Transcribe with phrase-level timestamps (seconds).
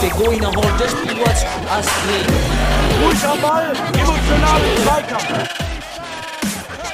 [0.00, 2.26] Der Goiner holt das Spiel was Astrid.
[3.04, 5.48] Ruhig am Ball, emotional Zweikampf.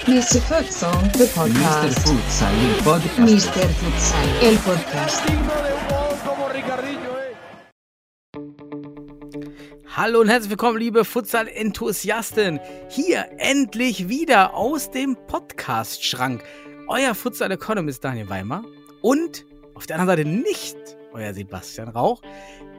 [0.07, 0.41] Mr.
[0.43, 1.29] Futsal, the Mr.
[1.35, 1.99] podcast.
[2.01, 3.19] Futsal, el podcast.
[3.19, 3.69] Mr.
[3.81, 5.23] Futsal, el podcast.
[10.05, 12.61] Hallo und herzlich willkommen, liebe Futsal-Enthusiasten.
[12.91, 16.45] Hier endlich wieder aus dem Podcast-Schrank.
[16.89, 18.67] Euer Futsal-Economist Daniel Weimer
[19.01, 20.77] und auf der anderen Seite nicht
[21.15, 22.21] euer Sebastian Rauch.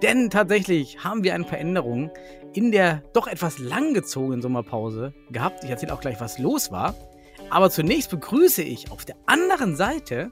[0.04, 2.12] Denn tatsächlich haben wir ein paar Änderungen
[2.54, 5.64] in der doch etwas langgezogenen Sommerpause gehabt.
[5.64, 6.94] Ich erzähle auch gleich, was los war.
[7.50, 10.32] Aber zunächst begrüße ich auf der anderen Seite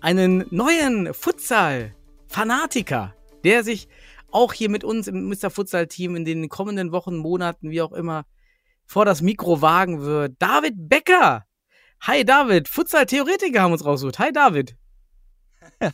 [0.00, 3.88] einen neuen Futsal-Fanatiker, der sich
[4.32, 5.50] auch hier mit uns im Mr.
[5.50, 8.24] Futsal-Team in den kommenden Wochen, Monaten, wie auch immer,
[8.84, 10.34] vor das Mikro wagen wird.
[10.38, 11.44] David Becker!
[12.02, 14.18] Hi David, Futsal-Theoretiker haben uns rausgesucht.
[14.18, 14.76] Hi David.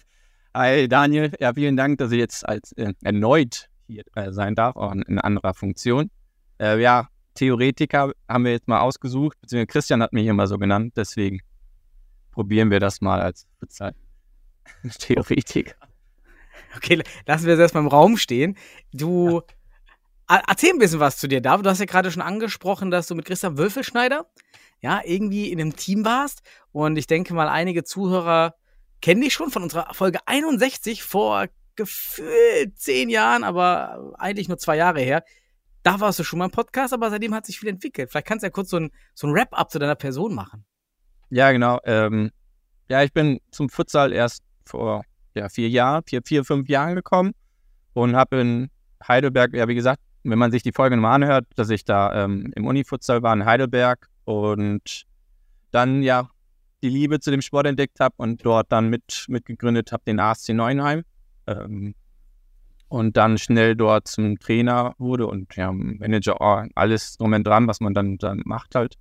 [0.54, 4.76] Hi Daniel, ja vielen Dank, dass ich jetzt als äh, erneut hier äh, sein darf,
[4.76, 6.10] auch in, in anderer Funktion.
[6.58, 10.94] Äh, ja, Theoretiker haben wir jetzt mal ausgesucht, beziehungsweise Christian hat mich immer so genannt,
[10.96, 11.40] deswegen
[12.32, 13.94] probieren wir das mal als Futsal
[14.98, 15.87] Theoretiker.
[16.76, 18.56] Okay, lassen wir es erstmal im Raum stehen.
[18.92, 19.42] Du
[20.26, 21.64] A- erzähl ein bisschen was zu dir, David.
[21.64, 24.26] Du hast ja gerade schon angesprochen, dass du mit Christian Wölfelschneider
[24.80, 26.42] ja irgendwie in einem Team warst.
[26.70, 28.54] Und ich denke mal, einige Zuhörer
[29.00, 31.46] kennen dich schon von unserer Folge 61 vor
[31.76, 35.24] gefühlt zehn Jahren, aber eigentlich nur zwei Jahre her.
[35.82, 38.10] Da warst du schon mal im Podcast, aber seitdem hat sich viel entwickelt.
[38.10, 40.64] Vielleicht kannst du ja kurz so ein, so ein Wrap-up zu deiner Person machen.
[41.30, 41.78] Ja, genau.
[41.84, 42.30] Ähm,
[42.88, 47.32] ja, ich bin zum Futsal erst vor ja, vier Jahren, vier, vier, fünf Jahren gekommen
[47.94, 48.70] und habe in
[49.06, 52.52] Heidelberg, ja, wie gesagt, wenn man sich die Folge nochmal anhört, dass ich da ähm,
[52.54, 55.04] im Uni-Futsal war in Heidelberg und
[55.70, 56.28] dann ja
[56.82, 60.50] die Liebe zu dem Sport entdeckt habe und dort dann mit mitgegründet habe, den ASC
[60.50, 61.02] Neuenheim.
[61.46, 61.94] Ähm,
[62.88, 67.66] und dann schnell dort zum Trainer wurde und ja, Manager, oh, alles drum und dran,
[67.66, 68.94] was man dann, dann macht halt.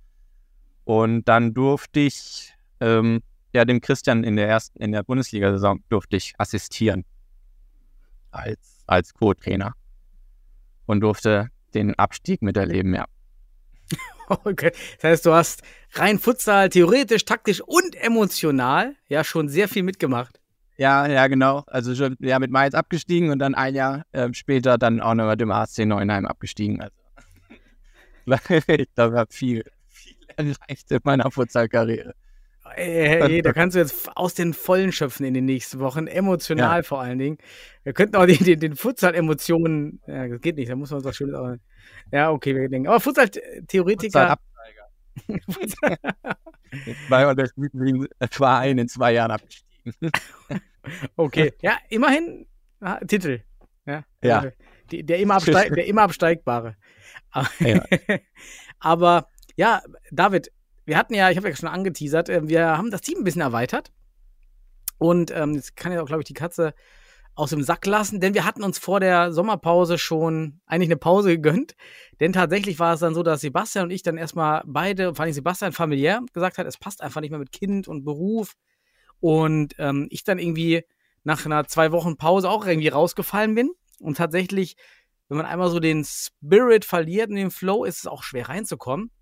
[0.84, 3.20] Und dann durfte ich ähm,
[3.52, 7.04] ja dem Christian in der ersten, in der Bundesliga-Saison durfte ich assistieren
[8.30, 9.72] als, als Co-Trainer
[10.86, 13.06] und durfte den Abstieg miterleben, ja.
[14.44, 14.72] Okay.
[15.00, 15.62] Das heißt, du hast
[15.94, 20.38] rein Futsal, theoretisch, taktisch und emotional ja schon sehr viel mitgemacht.
[20.76, 21.64] Ja, ja, genau.
[21.66, 25.28] Also schon ja, mit Mainz abgestiegen und dann ein Jahr ähm, später dann auch noch
[25.28, 26.80] mit dem ASC Neuenheim abgestiegen.
[26.80, 26.94] Also
[28.94, 32.14] da war viel, viel erreicht in meiner Futsalkarriere.
[32.78, 36.82] Ey, da kannst du jetzt aus den Vollen schöpfen in den nächsten Wochen, emotional Ja.
[36.82, 37.38] vor allen Dingen.
[37.82, 41.06] Wir könnten auch den, den, den Futsal-Emotionen, ja, das geht nicht, da muss man uns
[41.06, 41.54] was Schönes auch.
[42.12, 42.88] Ja, okay, wir denken.
[42.88, 44.38] Aber Futsal-Theoretiker.
[45.50, 45.96] Futsal
[47.08, 50.12] Bei unterschiedlichen Vereinen in zwei Jahren abgestiegen.
[51.16, 52.46] okay, ja, immerhin
[52.80, 53.40] ah, Titel.
[53.86, 54.44] Ja, Ja.
[54.90, 56.76] Die, der, immer der immer absteigbare.
[57.30, 57.84] Aber, Ja.
[58.80, 60.50] aber ja, David,
[60.88, 63.42] wir hatten ja, ich habe ja schon angeteasert, äh, wir haben das Team ein bisschen
[63.42, 63.92] erweitert.
[64.96, 66.74] Und ähm, jetzt kann ja auch, glaube ich, die Katze
[67.34, 71.28] aus dem Sack lassen, denn wir hatten uns vor der Sommerpause schon eigentlich eine Pause
[71.28, 71.76] gegönnt.
[72.18, 75.34] Denn tatsächlich war es dann so, dass Sebastian und ich dann erstmal beide, vor allem
[75.34, 78.54] Sebastian familiär, gesagt hat, es passt einfach nicht mehr mit Kind und Beruf.
[79.20, 80.84] Und ähm, ich dann irgendwie
[81.22, 83.70] nach einer zwei Wochen Pause auch irgendwie rausgefallen bin.
[84.00, 84.76] Und tatsächlich,
[85.28, 89.12] wenn man einmal so den Spirit verliert und den Flow, ist es auch schwer reinzukommen.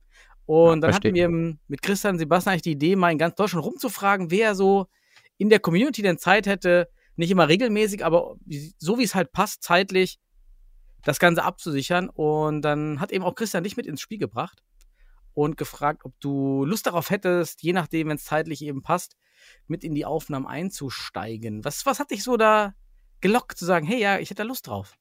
[0.47, 1.25] Und Ja, dann verstehe.
[1.25, 4.55] hatten wir mit Christian und Sebastian eigentlich die Idee, mal in ganz Deutschland rumzufragen, wer
[4.55, 4.87] so
[5.39, 8.37] in der Community denn Zeit hätte, nicht immer regelmäßig, aber
[8.79, 10.19] so wie es halt passt, zeitlich
[11.03, 12.09] das Ganze abzusichern.
[12.09, 14.62] Und dann hat eben auch Christian dich mit ins Spiel gebracht
[15.34, 19.17] und gefragt, ob du Lust darauf hättest, je nachdem, wenn es zeitlich eben passt,
[19.67, 21.65] mit in die Aufnahmen einzusteigen.
[21.65, 22.75] Was, was hat dich so da
[23.21, 24.95] gelockt, zu sagen, hey, ja, ich hätte da Lust drauf?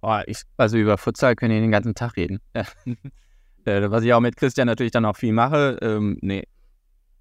[0.00, 2.40] Boah, ich, also über Futsal können wir den ganzen Tag reden.
[3.66, 5.78] Äh, Was ich auch mit Christian natürlich dann auch viel mache.
[5.82, 6.44] Ähm, nee.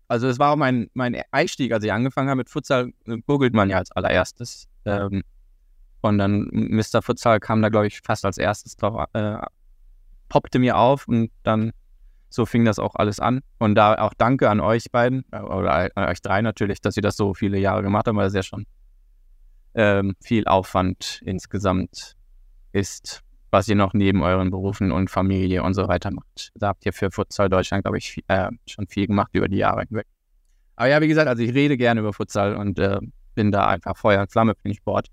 [0.08, 3.54] Also es war auch mein, mein Einstieg, als ich angefangen habe mit Futsal, äh, googelt
[3.54, 4.68] man ja als allererstes.
[4.86, 5.24] Ähm,
[6.02, 7.02] und dann Mr.
[7.02, 9.38] Futsal kam da, glaube ich, fast als erstes drauf, äh,
[10.30, 11.72] poppte mir auf und dann
[12.30, 13.42] so fing das auch alles an.
[13.58, 17.04] Und da auch danke an euch beiden, äh, oder an euch drei natürlich, dass ihr
[17.04, 18.66] das so viele Jahre gemacht habt, weil das ja schon
[19.74, 22.16] ähm, viel Aufwand insgesamt
[22.72, 23.24] ist,
[23.56, 26.52] was ihr noch neben euren Berufen und Familie und so weiter macht.
[26.56, 29.58] Da habt ihr für Futsal Deutschland, glaube ich, viel, äh, schon viel gemacht über die
[29.58, 30.06] Jahre hinweg.
[30.76, 33.00] Aber ja, wie gesagt, also ich rede gerne über Futsal und äh,
[33.34, 35.08] bin da einfach Feuer und Flamme für den Sport.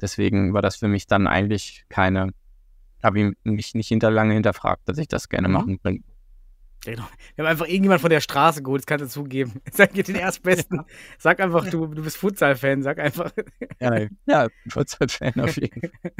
[0.00, 2.32] Deswegen war das für mich dann eigentlich keine,
[3.02, 5.54] habe ich mich nicht hinter lange hinterfragt, dass ich das gerne Mhm.
[5.54, 6.00] machen will.
[6.84, 7.04] Genau.
[7.34, 9.60] Wir haben einfach irgendjemand von der Straße geholt, das kannst du zugeben.
[9.72, 10.82] Sag dir den Erstbesten.
[11.18, 12.82] Sag einfach, du, du bist Futsal-Fan.
[12.82, 13.32] Sag einfach.
[13.80, 16.12] Ja, ja Futsal-Fan auf jeden Fall.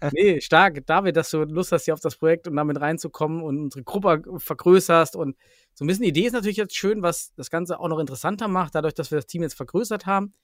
[0.12, 0.84] Nee, stark.
[0.86, 4.22] David, dass du Lust hast, hier auf das Projekt und damit reinzukommen und unsere Gruppe
[4.38, 5.16] vergrößerst.
[5.16, 5.36] Und
[5.74, 8.48] so ein bisschen die Idee ist natürlich jetzt schön, was das Ganze auch noch interessanter
[8.48, 10.34] macht, dadurch, dass wir das Team jetzt vergrößert haben.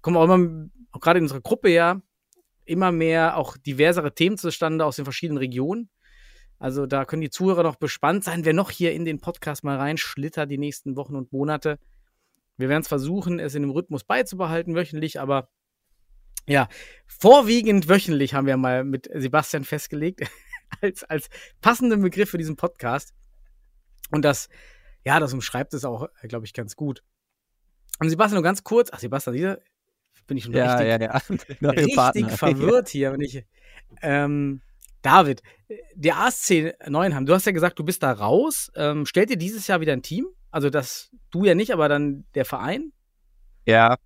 [0.00, 2.00] Kommen auch immer, auch gerade in unserer Gruppe ja,
[2.64, 5.88] immer mehr auch diversere Themen zustande aus den verschiedenen Regionen.
[6.58, 9.76] Also da können die Zuhörer noch bespannt sein, wer noch hier in den Podcast mal
[9.76, 11.78] reinschlittert die nächsten Wochen und Monate.
[12.56, 15.48] Wir werden es versuchen, es in dem Rhythmus beizubehalten, wöchentlich, aber
[16.46, 16.68] ja,
[17.06, 20.22] vorwiegend wöchentlich haben wir mal mit Sebastian festgelegt,
[20.80, 21.28] als, als
[21.60, 23.12] passenden Begriff für diesen Podcast.
[24.10, 24.48] Und das,
[25.04, 27.02] ja, das umschreibt es auch, glaube ich, ganz gut.
[28.00, 29.58] Und Sebastian, nur ganz kurz, ach, Sebastian, dieser
[30.26, 31.20] bin ich schon ja, richtig, ja,
[31.60, 31.70] ja.
[31.70, 33.44] richtig verwirrt hier, wenn ich,
[34.02, 34.62] ähm,
[35.02, 35.42] David,
[35.94, 38.72] der ASC Neuenheim, du hast ja gesagt, du bist da raus.
[38.74, 40.26] Ähm, stellt ihr dieses Jahr wieder ein Team?
[40.50, 42.92] Also das du ja nicht, aber dann der Verein?
[43.66, 43.98] Ja.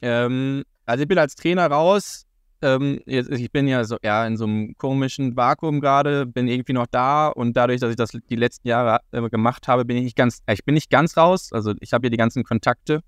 [0.00, 2.24] Ähm, also ich bin als Trainer raus.
[2.60, 6.72] Ähm, jetzt, ich bin ja so ja in so einem komischen Vakuum gerade, bin irgendwie
[6.72, 10.02] noch da und dadurch, dass ich das die letzten Jahre äh, gemacht habe, bin ich
[10.02, 11.52] nicht ganz, äh, ich bin nicht ganz raus.
[11.52, 13.00] Also ich habe hier die ganzen Kontakte.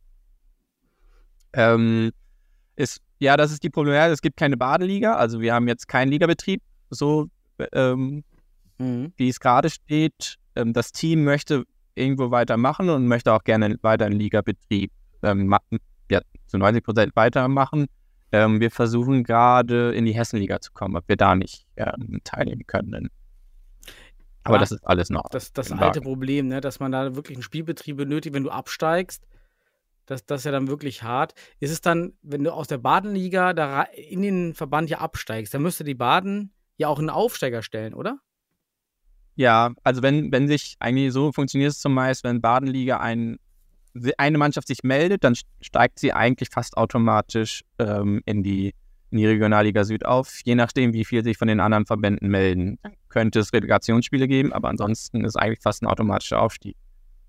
[1.53, 2.13] Ähm,
[2.77, 4.15] ist, ja, das ist die Problematik.
[4.15, 7.29] Es gibt keine Badeliga, also wir haben jetzt keinen Ligabetrieb so
[7.73, 8.25] ähm,
[8.79, 9.13] mhm.
[9.17, 10.37] wie es gerade steht.
[10.55, 14.93] Ähm, das Team möchte irgendwo weitermachen und möchte auch gerne weiter einen Ligabetrieb
[15.23, 15.55] ähm,
[16.11, 17.87] ja, zu 90 Prozent weitermachen.
[18.33, 22.67] Ähm, wir versuchen gerade in die Hessenliga zu kommen, ob wir da nicht ähm, teilnehmen
[22.67, 23.11] können.
[24.43, 25.29] Aber ja, das ist alles noch.
[25.31, 29.27] Das, das alte Problem, ne, dass man da wirklich einen Spielbetrieb benötigt, wenn du absteigst.
[30.07, 31.35] Das, das ist ja dann wirklich hart.
[31.61, 35.63] Ist es dann, wenn du aus der Badenliga da in den Verband ja absteigst, dann
[35.63, 38.19] müsste die Baden ja auch einen Aufsteiger stellen, oder?
[39.37, 43.39] Ja, also wenn, wenn sich eigentlich so funktioniert es zumeist, wenn Badenliga ein,
[44.19, 48.75] eine Mannschaft sich meldet, dann steigt sie eigentlich fast automatisch ähm, in, die,
[49.11, 52.79] in die Regionalliga Süd auf, je nachdem, wie viel sich von den anderen Verbänden melden.
[52.83, 56.77] Dann könnte es Relegationsspiele geben, aber ansonsten ist eigentlich fast ein automatischer Aufstieg.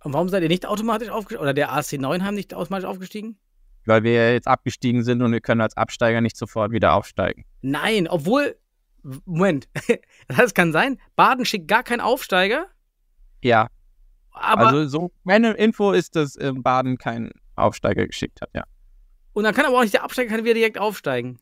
[0.03, 1.41] Und warum seid ihr nicht automatisch aufgestiegen?
[1.41, 3.37] Oder der AC Neuenheim nicht automatisch aufgestiegen?
[3.85, 7.45] Weil wir jetzt abgestiegen sind und wir können als Absteiger nicht sofort wieder aufsteigen.
[7.61, 8.55] Nein, obwohl
[9.25, 9.67] Moment,
[10.27, 10.99] das kann sein.
[11.15, 12.67] Baden schickt gar keinen Aufsteiger?
[13.41, 13.67] Ja.
[14.31, 18.63] Aber also so meine Info ist, dass äh, Baden keinen Aufsteiger geschickt hat, ja.
[19.33, 21.39] Und dann kann aber auch nicht der Absteiger kann wieder direkt aufsteigen.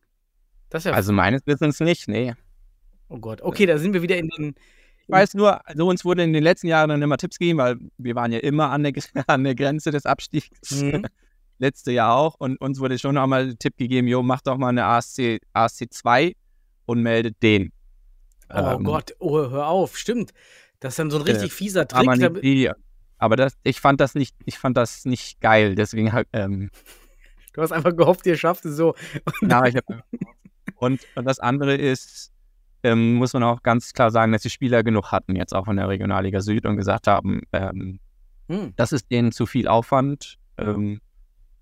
[0.70, 2.34] Das ja also meines Wissens nicht, nee.
[3.10, 4.56] Oh Gott, okay, da sind wir wieder in den.
[5.02, 7.78] Ich weiß nur, also uns wurde in den letzten Jahren dann immer Tipps gegeben, weil
[7.98, 8.94] wir waren ja immer an der,
[9.28, 10.82] an der Grenze des Abstiegs.
[10.82, 11.06] Mhm.
[11.58, 12.36] Letzte Jahr auch.
[12.36, 15.92] Und uns wurde schon einmal der Tipp gegeben, jo, mach doch mal eine ASC, ASC
[15.92, 16.36] 2
[16.86, 17.72] und meldet den.
[18.54, 20.32] Oh ähm, Gott, oh, hör auf, stimmt.
[20.80, 22.42] Das ist dann so ein richtig äh, fieser Trick.
[22.42, 22.72] Die,
[23.18, 26.70] aber das, ich fand das nicht, ich fand das nicht geil, deswegen halt, ähm,
[27.54, 28.96] Du hast einfach gehofft, ihr schafft es so.
[29.42, 29.84] ja, ich hab,
[30.76, 32.32] und, und das andere ist,
[32.84, 35.76] ähm, muss man auch ganz klar sagen, dass die Spieler genug hatten, jetzt auch von
[35.76, 38.00] der Regionalliga Süd und gesagt haben, ähm,
[38.48, 38.74] hm.
[38.76, 41.02] das ist denen zu viel Aufwand, ähm,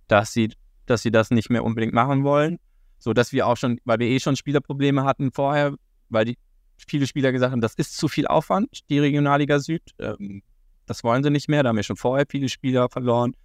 [0.08, 0.54] dass, sie,
[0.86, 2.60] dass sie das nicht mehr unbedingt machen wollen.
[3.00, 5.76] So dass wir auch schon, weil wir eh schon Spielerprobleme hatten vorher,
[6.10, 6.38] weil die
[6.88, 9.84] viele Spieler gesagt haben, das ist zu viel Aufwand, die Regionalliga Süd.
[10.00, 10.42] Ähm,
[10.86, 11.64] das wollen sie nicht mehr.
[11.64, 13.36] Da haben wir schon vorher viele Spieler verloren.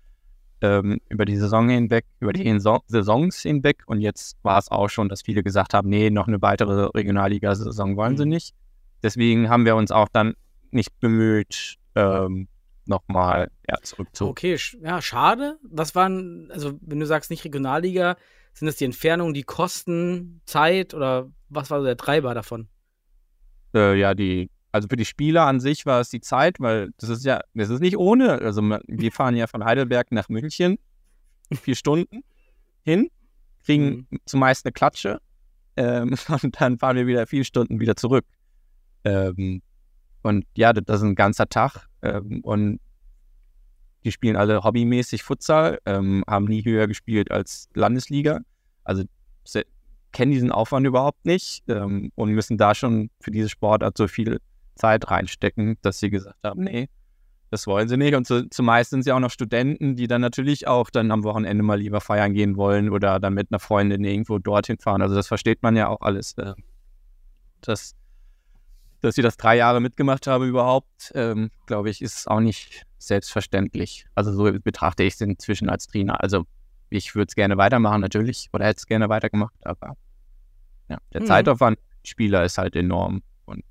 [0.61, 3.83] Ähm, über die Saison hinweg, über die Saisons hinweg.
[3.87, 7.97] Und jetzt war es auch schon, dass viele gesagt haben, nee, noch eine weitere Regionalliga-Saison
[7.97, 8.18] wollen mhm.
[8.18, 8.54] sie nicht.
[9.02, 10.35] Deswegen haben wir uns auch dann
[10.71, 12.47] nicht bemüht, ähm,
[12.87, 14.30] nochmal ja, zurückzuholen.
[14.30, 15.59] Okay, ja, schade.
[15.62, 18.16] Was waren, also wenn du sagst nicht Regionalliga,
[18.54, 22.68] sind das die Entfernungen, die Kosten, Zeit oder was war so der Treiber davon?
[23.75, 27.11] Äh, ja, die, also für die Spieler an sich war es die Zeit, weil das
[27.11, 28.41] ist ja, das ist nicht ohne.
[28.41, 30.79] Also wir fahren ja von Heidelberg nach München
[31.52, 32.23] vier Stunden
[32.83, 33.11] hin,
[33.64, 34.19] kriegen mhm.
[34.25, 35.21] zumeist eine Klatsche
[35.76, 38.25] ähm, und dann fahren wir wieder vier Stunden wieder zurück.
[39.05, 39.62] Ähm,
[40.23, 42.81] und ja, das ist ein ganzer Tag ähm, und
[44.05, 48.41] die spielen alle hobbymäßig Futsal, ähm, haben nie höher gespielt als Landesliga.
[48.85, 49.05] Also
[50.12, 54.40] kennen diesen Aufwand überhaupt nicht ähm, und müssen da schon für diese Sportart so viel
[54.75, 56.88] Zeit reinstecken, dass sie gesagt haben, nee,
[57.50, 58.14] das wollen sie nicht.
[58.14, 61.62] Und zu, zumeist sind sie auch noch Studenten, die dann natürlich auch dann am Wochenende
[61.62, 65.02] mal lieber feiern gehen wollen oder dann mit einer Freundin irgendwo dorthin fahren.
[65.02, 66.33] Also das versteht man ja auch alles.
[66.38, 66.54] Äh,
[67.61, 67.95] dass,
[69.00, 74.07] dass sie das drei Jahre mitgemacht haben überhaupt, ähm, glaube ich, ist auch nicht selbstverständlich.
[74.14, 76.23] Also so betrachte ich es inzwischen als Trainer.
[76.23, 76.45] Also
[76.92, 79.96] ich würde es gerne weitermachen, natürlich, oder hätte es gerne weitergemacht, aber
[80.88, 81.26] ja, der mhm.
[81.26, 83.22] Zeitaufwand Spieler ist halt enorm.
[83.44, 83.64] Und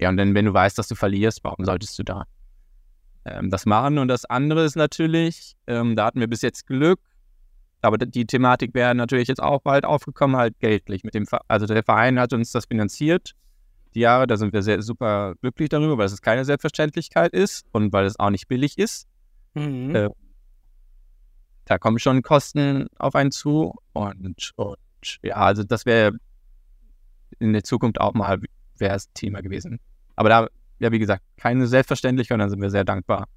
[0.00, 2.24] ja, und dann, wenn du weißt, dass du verlierst, warum solltest du da
[3.24, 3.98] ähm, das machen.
[3.98, 7.00] Und das andere ist natürlich, ähm, da hatten wir bis jetzt Glück,
[7.80, 11.02] aber die Thematik wäre natürlich jetzt auch bald aufgekommen, halt geldlich.
[11.04, 13.32] Mit dem, also der Verein hat uns das finanziert,
[13.94, 17.92] die Jahre, da sind wir sehr super glücklich darüber, weil es keine Selbstverständlichkeit ist und
[17.92, 19.06] weil es auch nicht billig ist.
[19.54, 19.94] Mhm.
[19.94, 20.08] Äh,
[21.64, 26.12] da kommen schon Kosten auf einen zu und, und ja, also das wäre
[27.38, 28.40] in der Zukunft auch mal
[28.76, 29.80] wäre das Thema gewesen.
[30.16, 33.28] Aber da, ja, wie gesagt, keine Selbstverständlichkeit und dann sind wir sehr dankbar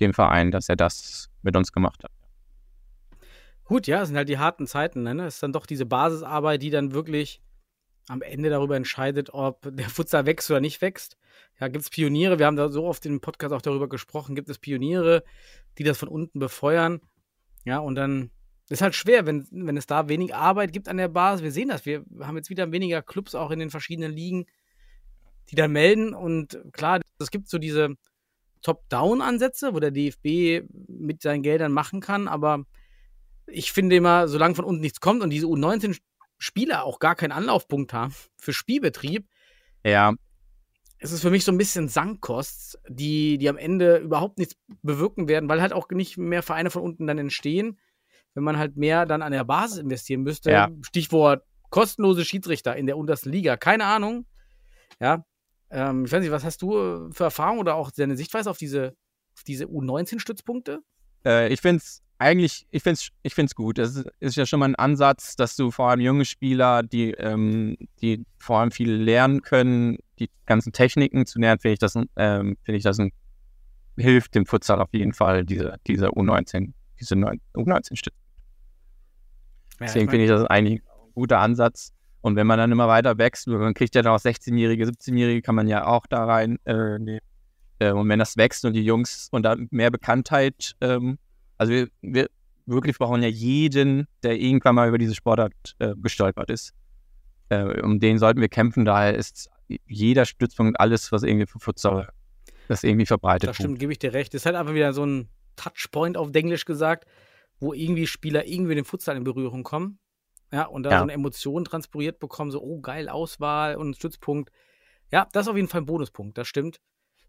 [0.00, 2.10] dem Verein, dass er das mit uns gemacht hat.
[3.64, 5.02] Gut, ja, es sind halt die harten Zeiten.
[5.02, 5.26] Ne?
[5.26, 7.42] Es ist dann doch diese Basisarbeit, die dann wirklich
[8.08, 11.16] am Ende darüber entscheidet, ob der Futsal wächst oder nicht wächst.
[11.60, 14.48] Ja, gibt es Pioniere, wir haben da so oft im Podcast auch darüber gesprochen, gibt
[14.48, 15.22] es Pioniere,
[15.76, 17.00] die das von unten befeuern.
[17.64, 18.30] Ja, und dann
[18.68, 21.42] ist halt schwer, wenn, wenn es da wenig Arbeit gibt an der Basis.
[21.42, 24.46] Wir sehen das, wir haben jetzt wieder weniger Clubs auch in den verschiedenen Ligen,
[25.50, 26.14] die dann melden.
[26.14, 27.94] Und klar, es gibt so diese
[28.62, 32.64] Top-Down-Ansätze, wo der DFB mit seinen Geldern machen kann, aber
[33.46, 37.92] ich finde immer, solange von unten nichts kommt und diese U19-Spieler auch gar keinen Anlaufpunkt
[37.92, 39.26] haben für Spielbetrieb,
[39.84, 40.14] Ja,
[40.98, 45.28] es ist für mich so ein bisschen Sankkost, die, die am Ende überhaupt nichts bewirken
[45.28, 47.78] werden, weil halt auch nicht mehr Vereine von unten dann entstehen,
[48.34, 50.50] wenn man halt mehr dann an der Basis investieren müsste.
[50.50, 50.68] Ja.
[50.82, 53.56] Stichwort kostenlose Schiedsrichter in der untersten Liga.
[53.56, 54.26] Keine Ahnung.
[55.00, 55.24] Ja.
[55.70, 58.58] Ähm, ich weiß nicht, was hast du äh, für Erfahrung oder auch deine Sichtweise auf
[58.58, 58.96] diese,
[59.36, 60.80] auf diese U19-Stützpunkte?
[61.24, 63.78] Äh, ich finde es eigentlich, ich finde es ich find's gut.
[63.78, 67.12] Es ist, ist ja schon mal ein Ansatz, dass du vor allem junge Spieler, die,
[67.12, 71.94] ähm, die vor allem viel lernen können, die ganzen Techniken zu lernen, finde ich das,
[71.94, 73.12] ähm, finde ich das ein,
[73.96, 78.16] hilft dem Futsal auf jeden Fall, diese, diese U19, diese neun- U19-Stütze.
[79.80, 81.92] Deswegen finde ich das eigentlich ein guter Ansatz.
[82.20, 85.54] Und wenn man dann immer weiter wächst, man kriegt ja dann auch 16-Jährige, 17-Jährige, kann
[85.54, 87.20] man ja auch da rein äh, nehmen.
[87.78, 91.18] Äh, und wenn das wächst und die Jungs und da mehr Bekanntheit, ähm,
[91.58, 92.28] also wir, wir
[92.66, 96.72] wirklich brauchen ja jeden, der irgendwann mal über diese Sportart äh, gestolpert ist.
[97.48, 98.84] Äh, um den sollten wir kämpfen.
[98.84, 99.48] Daher ist
[99.86, 102.08] jeder Stützpunkt alles, was irgendwie für Futsal
[102.68, 103.48] das irgendwie verbreitet.
[103.48, 104.34] Das stimmt, gebe ich dir recht.
[104.34, 107.06] Das ist halt einfach wieder so ein Touchpoint auf Englisch gesagt,
[107.58, 109.98] wo irgendwie Spieler irgendwie mit dem Futsal in Berührung kommen.
[110.52, 110.98] Ja, und da Ja.
[110.98, 114.50] so eine Emotion transportiert bekommen, so, oh, geil, Auswahl und Stützpunkt.
[115.10, 116.78] Ja, das ist auf jeden Fall ein Bonuspunkt, das stimmt.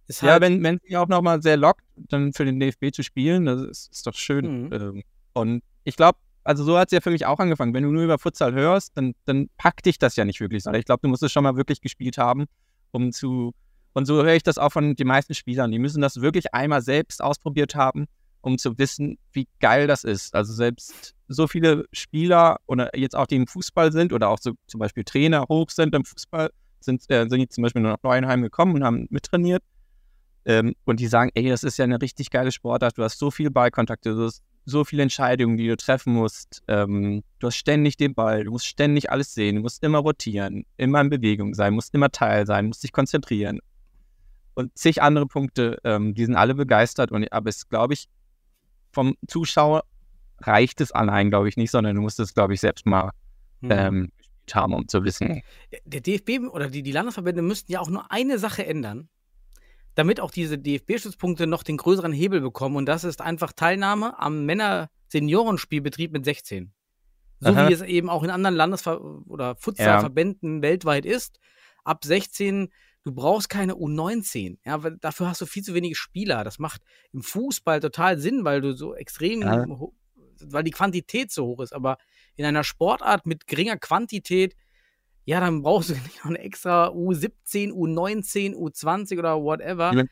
[0.09, 3.03] Ist Ja, halt, wenn wenn sie auch nochmal sehr lockt, dann für den DFB zu
[3.03, 4.65] spielen, das ist, ist doch schön.
[4.65, 4.73] Mhm.
[4.73, 7.75] Ähm, und ich glaube, also so hat es ja für mich auch angefangen.
[7.75, 10.79] Wenn du nur über Futsal hörst, dann, dann packt dich das ja nicht wirklich, sondern
[10.79, 12.45] ich glaube, du musst es schon mal wirklich gespielt haben,
[12.89, 13.53] um zu.
[13.93, 15.71] Und so höre ich das auch von den meisten Spielern.
[15.71, 18.07] Die müssen das wirklich einmal selbst ausprobiert haben,
[18.41, 20.33] um zu wissen, wie geil das ist.
[20.33, 24.53] Also selbst so viele Spieler oder jetzt auch die im Fußball sind oder auch so
[24.65, 26.49] zum Beispiel Trainer hoch sind im Fußball,
[26.79, 29.61] sind, äh, sind jetzt zum Beispiel nur nach Neuenheim gekommen und haben mittrainiert.
[30.45, 33.31] Ähm, und die sagen, ey, das ist ja eine richtig geile Sportart, du hast so
[33.31, 36.61] viele Ballkontakte, du hast so viele Entscheidungen, die du treffen musst.
[36.67, 40.65] Ähm, du hast ständig den Ball, du musst ständig alles sehen, du musst immer rotieren,
[40.77, 43.59] immer in Bewegung sein, musst immer Teil sein, musst dich konzentrieren.
[44.53, 47.11] Und zig andere Punkte, ähm, die sind alle begeistert.
[47.11, 48.07] Und, aber es, glaube ich,
[48.91, 49.83] vom Zuschauer
[50.39, 53.11] reicht es allein, glaube ich, nicht, sondern du musst es, glaube ich, selbst mal
[53.61, 53.71] Mhm.
[53.71, 55.41] ähm, gespielt haben, um zu wissen.
[55.85, 59.09] der DFB oder die, die Landesverbände müssten ja auch nur eine Sache ändern,
[59.99, 62.77] damit auch diese DFB-Stützpunkte noch den größeren Hebel bekommen.
[62.77, 66.71] Und das ist einfach Teilnahme am Männer-Seniorenspielbetrieb mit 16.
[67.41, 67.67] So Aha.
[67.67, 71.39] wie es eben auch in anderen Landesver- oder Futsalverbänden weltweit ist.
[71.83, 72.69] Ab 16,
[73.03, 74.57] du brauchst keine U19.
[74.65, 76.43] Ja, weil dafür hast du viel zu wenige Spieler.
[76.45, 79.65] Das macht im Fußball total Sinn, weil du so extrem, Ja.
[80.45, 81.73] weil die Quantität so hoch ist.
[81.73, 81.97] Aber
[82.37, 84.55] in einer Sportart mit geringer Quantität,
[85.29, 89.93] ja, dann brauchst du nicht noch eine extra U17, U19, U20 oder whatever.
[89.93, 90.03] Ja.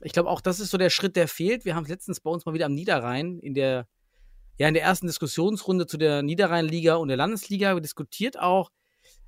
[0.00, 1.66] Ich glaube, auch das ist so der Schritt, der fehlt.
[1.66, 3.86] Wir haben es letztens bei uns mal wieder am Niederrhein in der,
[4.56, 8.70] ja, in der ersten Diskussionsrunde zu der Niederrheinliga und der Landesliga diskutiert auch.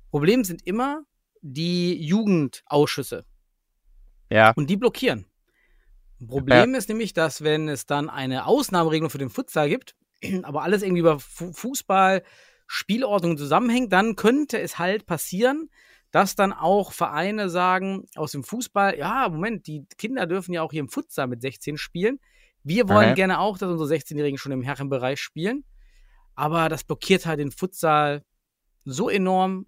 [0.09, 1.03] Problem sind immer
[1.41, 3.23] die Jugendausschüsse
[4.31, 5.27] Ja, und die blockieren.
[6.27, 9.95] Problem ist nämlich, dass wenn es dann eine Ausnahmeregelung für den Futsal gibt,
[10.41, 12.23] aber alles irgendwie über Fu Fußball,
[12.71, 15.71] Spielordnung zusammenhängt, dann könnte es halt passieren,
[16.11, 20.71] dass dann auch Vereine sagen aus dem Fußball, ja, Moment, die Kinder dürfen ja auch
[20.71, 22.19] hier im Futsal mit 16 spielen.
[22.63, 23.15] Wir wollen Okay.
[23.15, 25.63] gerne auch, dass unsere 16-Jährigen schon im Herrenbereich spielen.
[26.35, 28.23] Aber das blockiert halt den Futsal
[28.85, 29.65] so enorm,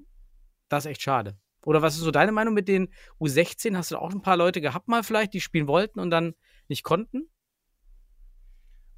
[0.69, 1.39] das ist echt schade.
[1.65, 2.89] Oder was ist so deine Meinung mit den
[3.19, 3.75] U16?
[3.75, 6.35] Hast du auch ein paar Leute gehabt mal vielleicht, die spielen wollten und dann
[6.67, 7.31] nicht konnten?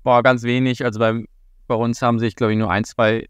[0.03, 0.83] Boah, ganz wenig.
[0.83, 1.23] Also bei,
[1.67, 3.27] bei uns haben sich, glaube ich, nur ein, zwei,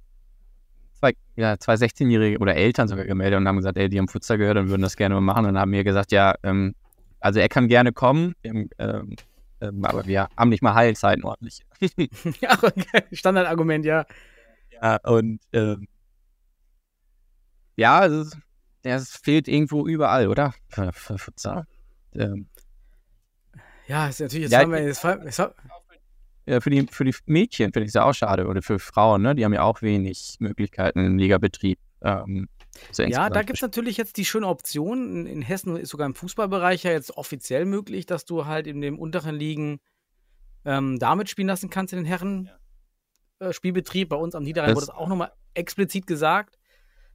[1.04, 4.38] zwei, ja, zwei 16-Jährige oder Eltern sogar gemeldet und haben gesagt, ey, die haben Futsal
[4.38, 6.76] gehört und würden das gerne mal machen und haben mir gesagt, ja, ähm,
[7.20, 8.36] also er kann gerne kommen.
[8.46, 9.16] Haben, ähm,
[9.62, 11.62] Ähm, aber wir haben nicht mal Heilzeiten ordentlich.
[12.42, 13.04] ja, okay.
[13.14, 14.06] Standardargument, ja.
[14.72, 15.88] Ja, und ähm,
[17.78, 18.38] ja, es, ist,
[18.84, 20.54] es fehlt irgendwo überall, oder?
[20.68, 21.66] Für, für Futsal.
[22.14, 22.48] Ähm,
[23.88, 25.42] Ja, ist natürlich, jetzt Ja, haben wir, jetzt, jetzt,
[26.46, 28.48] ja, für, die, für die Mädchen finde ich es ja auch schade.
[28.48, 29.36] Oder für Frauen, ne?
[29.36, 31.80] Die haben ja auch wenig Möglichkeiten im Ligabetrieb.
[32.02, 32.50] Ähm,
[32.98, 35.16] ja, da gibt es natürlich jetzt die schöne Option.
[35.22, 38.82] In, in Hessen ist sogar im Fußballbereich ja jetzt offiziell möglich, dass du halt in
[38.82, 39.80] den unteren Ligen
[40.66, 42.50] ähm, damit spielen lassen kannst in den Herren
[43.40, 44.10] äh, Spielbetrieb.
[44.10, 46.58] Bei uns am Niederrhein Das- wurde es auch nochmal explizit gesagt,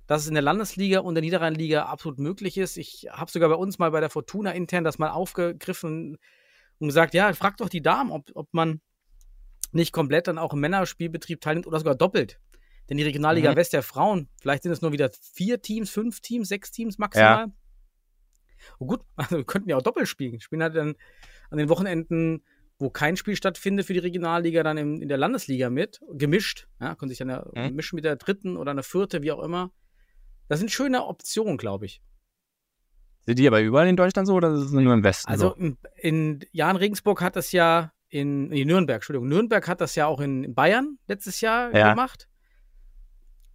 [0.06, 2.78] dass es in der Landesliga und der Niederrheinliga absolut möglich ist.
[2.78, 6.16] Ich habe sogar bei uns mal bei der Fortuna intern das mal aufgegriffen
[6.78, 8.80] und gesagt, ja, frag doch die Damen, ob, ob man
[9.72, 12.40] nicht komplett dann auch im Männerspielbetrieb teilnimmt oder sogar doppelt.
[12.88, 13.56] Denn die Regionalliga Mhm.
[13.56, 17.46] West der Frauen, vielleicht sind es nur wieder vier Teams, fünf Teams, sechs Teams maximal.
[18.78, 20.40] Oh gut, also wir könnten ja auch doppelt spielen.
[20.40, 20.94] Spielen halt dann
[21.50, 22.42] an den Wochenenden,
[22.78, 26.66] wo kein Spiel stattfindet für die Regionalliga, dann im, in der Landesliga mit, gemischt.
[26.80, 27.74] Ja, können sich dann ja Mhm.
[27.74, 29.70] mischen mit der dritten oder einer vierten, wie auch immer.
[30.48, 32.00] Das sind schöne Optionen, glaube ich.
[33.26, 35.54] Sind die aber überall in Deutschland so oder ist es nur im Westen Also so?
[35.56, 40.06] in, in Jan Regensburg hat das ja in, in Nürnberg, Entschuldigung, Nürnberg hat das ja
[40.06, 41.90] auch in, Bayern letztes Jahr Ja.
[41.90, 42.28] gemacht.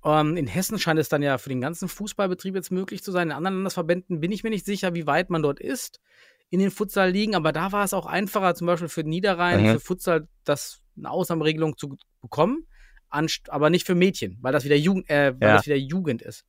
[0.05, 3.29] Ähm, in Hessen scheint es dann ja für den ganzen Fußballbetrieb jetzt möglich zu sein.
[3.29, 6.01] In anderen Landesverbänden bin ich mir nicht sicher, wie weit man dort ist
[6.49, 9.67] in den Futsal-Ligen, aber da war es auch einfacher, zum Beispiel für Niederrhein, Mhm.
[9.71, 12.67] für Futsal, das eine Ausnahmeregelung zu bekommen,
[13.09, 15.55] aber nicht für Mädchen, weil das wieder Jugend, äh, weil Ja.
[15.55, 16.45] das wieder Jugend ist.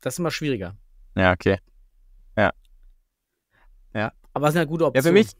[0.00, 0.76] Das ist immer schwieriger.
[1.16, 1.58] Ja, okay.
[4.34, 5.06] Aber es sind ja gute Ja, Optionen.
[5.08, 5.32] für mich,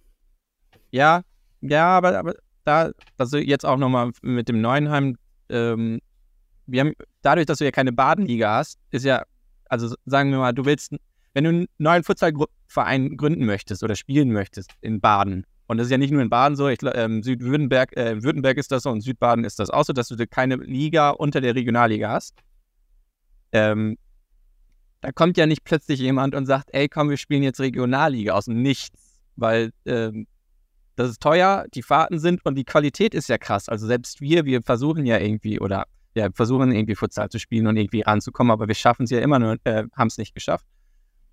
[0.91, 1.23] ja,
[1.69, 5.17] ja, aber, aber da, also jetzt auch nochmal mit dem Neuenheim,
[5.49, 6.01] ähm,
[6.67, 6.93] wir haben,
[7.23, 9.23] dadurch, dass du ja keine Badenliga hast, ist ja,
[9.69, 10.95] also sagen wir mal, du willst,
[11.35, 15.91] wenn du einen neuen Futsalverein gründen möchtest oder spielen möchtest in Baden, und das ist
[15.91, 18.91] ja nicht nur in Baden so, ich, glaub, ähm, Südwürttemberg, äh, Württemberg ist das so
[18.91, 22.39] und Südbaden ist das auch so, dass du keine Liga unter der Regionalliga hast.
[23.53, 23.97] Ähm,
[25.01, 28.47] da kommt ja nicht plötzlich jemand und sagt, ey, komm, wir spielen jetzt Regionalliga aus
[28.47, 30.27] dem Nichts, weil ähm,
[30.97, 33.69] das ist teuer, die Fahrten sind und die Qualität ist ja krass.
[33.69, 37.77] Also selbst wir, wir versuchen ja irgendwie oder ja, versuchen irgendwie Futsal zu spielen und
[37.77, 40.65] irgendwie ranzukommen, aber wir schaffen es ja immer nur, äh, haben es nicht geschafft.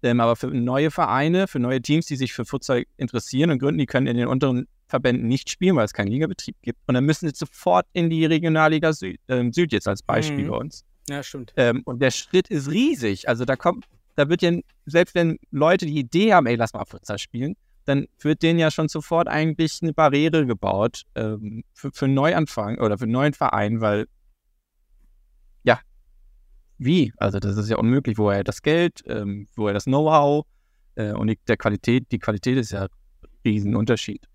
[0.03, 3.77] Ähm, aber für neue Vereine, für neue Teams, die sich für Futsal interessieren und gründen,
[3.77, 6.77] die können in den unteren Verbänden nicht spielen, weil es keinen Ligabetrieb gibt.
[6.87, 10.49] Und dann müssen sie sofort in die Regionalliga Süd, ähm, Süd jetzt als Beispiel Mhm.
[10.49, 10.83] bei uns.
[11.07, 11.53] ja, stimmt.
[11.55, 13.29] Ähm, und der Schritt ist riesig.
[13.29, 14.51] Also da kommt, da wird ja,
[14.85, 18.71] selbst wenn Leute die Idee haben, ey, lass mal Futsal spielen, dann wird denen ja
[18.71, 23.33] schon sofort eigentlich eine Barriere gebaut ähm, für, für einen Neuanfang oder für einen neuen
[23.33, 24.07] Verein, weil
[25.63, 25.79] ja,
[26.77, 27.13] wie?
[27.17, 30.45] Also das ist ja unmöglich, woher das Geld, ähm, woher das Know-how
[30.95, 32.89] äh, und die, der Qualität, die Qualität ist ja ein
[33.45, 34.27] Riesenunterschied.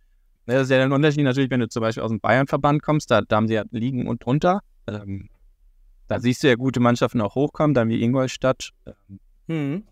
[0.46, 3.20] Das ist ja ein Unterschied natürlich, wenn du zum Beispiel aus dem Bayern-Verband kommst, da,
[3.20, 4.60] da haben sie ja Ligen und drunter.
[4.86, 5.28] Ähm,
[6.06, 8.70] da siehst du ja gute Mannschaften auch hochkommen, dann wie Ingolstadt.
[8.86, 9.84] Ähm, Mhm.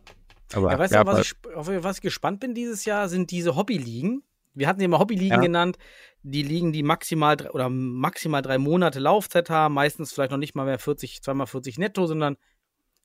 [0.53, 4.23] Aber Ja, weißt du, was auf was ich gespannt bin dieses Jahr, sind diese Hobbyligen.
[4.55, 5.41] Wir hatten sie immer Hobbyligen Ja.
[5.41, 5.77] genannt.
[6.23, 10.55] Die Ligen, die maximal drei, oder maximal drei Monate Laufzeit haben, meistens vielleicht noch nicht
[10.55, 12.37] mal mehr 40, zweimal 40 netto, sondern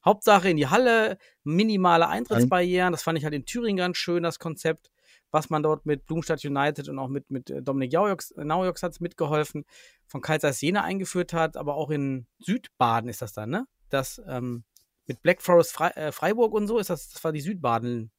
[0.03, 2.91] Hauptsache in die Halle, minimale Eintrittsbarrieren.
[2.91, 4.91] Das fand ich halt in Thüringen ganz schön, das Konzept,
[5.29, 8.93] was man dort mit Blumstadt United und auch mit, mit äh, Dominik Naujoks, Naujoks hat
[8.93, 9.65] es mitgeholfen,
[10.07, 13.67] von Zeiss Jena eingeführt hat, aber auch in Südbaden ist das dann, ne?
[13.89, 14.63] Das, ähm,
[15.11, 18.11] mit Black Forest Fre äh, Freiburg und so ist das, das war die Südbaden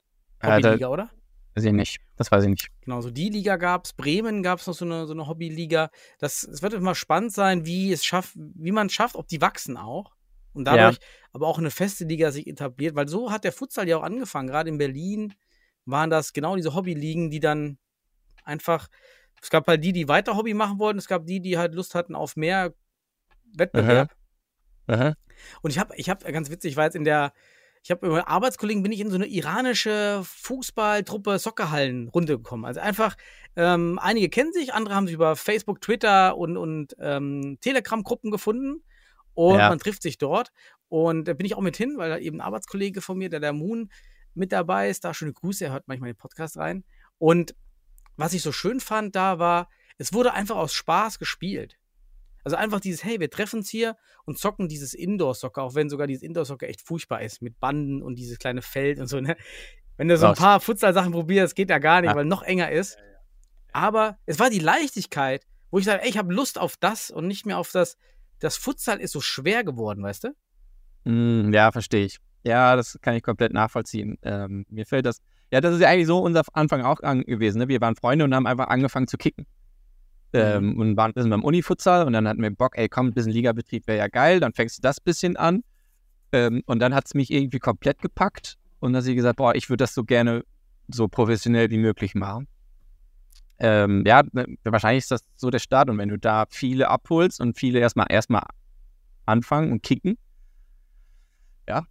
[0.42, 1.10] Ja, Hobbyliga, oder?
[1.54, 2.00] weiß ich nicht.
[2.16, 2.68] Das weiß ich nicht.
[2.82, 5.90] Genau, so die Liga gab es, Bremen gab es noch so eine, so eine Hobbyliga.
[6.18, 9.40] Das, es wird immer spannend sein, wie es schafft, wie man es schafft, ob die
[9.40, 10.12] wachsen auch.
[10.54, 10.98] Und dadurch
[11.32, 14.48] aber auch eine feste Liga sich etabliert, weil so hat der Futsal ja auch angefangen.
[14.48, 15.34] Gerade in Berlin
[15.86, 17.78] waren das genau diese Hobbyligen, die dann
[18.44, 18.88] einfach,
[19.40, 21.94] es gab halt die, die weiter Hobby machen wollten, es gab die, die halt Lust
[21.94, 22.74] hatten auf mehr
[23.54, 24.10] Wettbewerb.
[24.10, 24.21] Aha.
[25.62, 27.32] Und ich habe, ich habe, ganz witzig, ich war jetzt in der,
[27.82, 32.64] ich habe über Arbeitskollegen bin ich in so eine iranische Fußballtruppe Soccerhallen runtergekommen.
[32.64, 33.16] Also einfach,
[33.56, 38.82] ähm, einige kennen sich, andere haben sich über Facebook, Twitter und, und ähm, Telegram-Gruppen gefunden.
[39.34, 39.68] Und Ja.
[39.68, 40.52] man trifft sich dort.
[40.88, 43.40] Und da bin ich auch mit hin, weil da eben ein Arbeitskollege von mir, der
[43.40, 43.90] der Moon,
[44.34, 45.04] mit dabei ist.
[45.04, 46.84] Da schöne Grüße, er hört manchmal den Podcast rein.
[47.18, 47.54] Und
[48.16, 49.68] was ich so schön fand, da war,
[49.98, 51.78] es wurde einfach aus Spaß gespielt.
[52.44, 56.06] Also einfach dieses, hey, wir treffen uns hier und zocken dieses Indoor-Soccer, auch wenn sogar
[56.06, 59.36] dieses Indoor-Soccer echt furchtbar ist, mit Banden und dieses kleine Feld und so, ne?
[59.96, 62.16] Wenn du so ein paar Futsal-Sachen probierst, geht ja gar nicht, Ja.
[62.16, 62.96] weil noch enger ist.
[63.72, 67.26] Aber es war die Leichtigkeit, wo ich sage, ey, ich habe Lust auf das und
[67.26, 67.96] nicht mehr auf das,
[68.40, 71.10] das Futsal ist so schwer geworden, weißt du?
[71.10, 72.18] Mm, ja, verstehe ich.
[72.44, 74.18] Ja, das kann ich komplett nachvollziehen.
[74.22, 75.18] Ähm, mir fällt das,
[75.52, 77.58] Ja, das ist ja eigentlich so unser Anfang auch gewesen.
[77.58, 77.68] Ne?
[77.68, 79.46] Wir waren Freunde und haben einfach angefangen zu kicken.
[80.34, 83.12] Ähm, und waren ein bisschen beim Uni-Futsal und dann hatten wir Bock, ey, komm, ein
[83.12, 85.62] bisschen Ligabetrieb wäre ja geil, dann fängst du das bisschen an.
[86.32, 89.68] Ähm, und dann hat es mich irgendwie komplett gepackt und dann sie gesagt, boah, ich
[89.68, 90.44] würde das so gerne
[90.88, 92.48] so professionell wie möglich machen.
[93.58, 97.40] Ähm, ja, ne, wahrscheinlich ist das so der Start und wenn du da viele abholst
[97.40, 98.42] und viele erstmal erstmal
[99.26, 100.16] anfangen und kicken,
[101.68, 101.86] ja.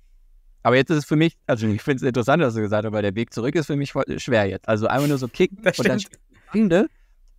[0.64, 2.88] Aber jetzt ist es für mich, also ich finde es interessant, dass du gesagt hast,
[2.88, 4.68] aber der Weg zurück ist für mich voll schwer jetzt.
[4.68, 6.00] Also einfach nur so kicken und dann.
[6.54, 6.90] Ende.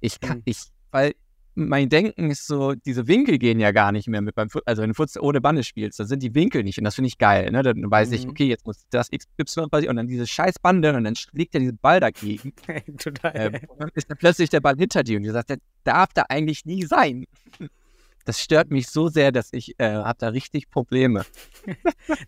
[0.00, 0.42] Ich kann, Mhm.
[0.46, 0.62] ich,
[0.92, 1.14] weil
[1.54, 4.70] mein Denken ist so, diese Winkel gehen ja gar nicht mehr mit beim Futsal.
[4.70, 7.08] Also wenn du Futsal ohne Bande spielst, dann sind die Winkel nicht und das finde
[7.08, 7.50] ich geil.
[7.50, 7.62] Ne?
[7.62, 8.30] Dann weiß ich, Mhm.
[8.30, 11.60] okay, jetzt muss das XY passieren und dann diese scheiß Bande und dann schlägt er
[11.60, 12.54] diesen Ball dagegen.
[12.98, 13.32] Total.
[13.34, 16.14] Ähm, und dann ist dann plötzlich der Ball hinter dir und du sagst, der darf
[16.14, 17.26] da eigentlich nie sein.
[18.24, 21.24] Das stört mich so sehr, dass ich äh, habe da richtig Probleme.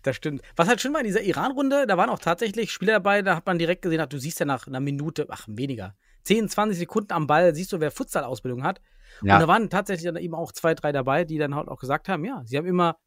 [0.03, 0.41] Das stimmt.
[0.57, 3.45] Was halt schön war in dieser Iran-Runde, da waren auch tatsächlich Spieler dabei, da hat
[3.45, 7.13] man direkt gesehen, ach, du siehst ja nach einer Minute, ach, weniger, 10, 20 Sekunden
[7.13, 8.81] am Ball, siehst du, wer Futsal-Ausbildung hat.
[9.21, 9.35] Ja.
[9.35, 12.09] Und da waren tatsächlich dann eben auch zwei, drei dabei, die dann halt auch gesagt
[12.09, 12.97] haben, ja, sie haben immer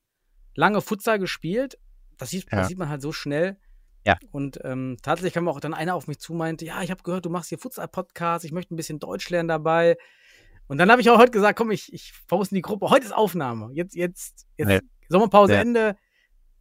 [0.54, 1.78] lange Futsal gespielt.
[2.16, 2.58] Das sieht, Ja.
[2.58, 3.58] das sieht man halt so schnell.
[4.06, 4.16] Ja.
[4.30, 7.26] Und ähm, tatsächlich kam auch dann einer auf mich zu, meinte, ja, ich habe gehört,
[7.26, 9.96] du machst hier Futsal-Podcast, ich möchte ein bisschen Deutsch lernen dabei.
[10.66, 13.04] Und dann habe ich auch heute gesagt, komm, ich, ich poste in die Gruppe, heute
[13.04, 13.70] ist Aufnahme.
[13.74, 14.80] Jetzt, jetzt, jetzt, Ja.
[15.08, 15.56] Sommerpause.
[15.56, 15.96] Ende.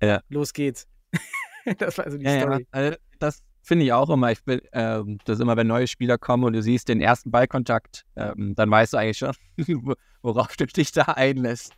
[0.02, 0.22] Ja.
[0.30, 0.88] Los geht's.
[1.78, 2.68] das war also die Story.
[2.72, 4.32] also das finde ich auch immer.
[4.32, 8.06] Ich will, ähm, das immer, wenn neue Spieler kommen und du siehst den ersten Ballkontakt,
[8.16, 9.34] ähm, dann weißt du eigentlich schon,
[9.84, 11.74] wo- worauf du dich da einlässt.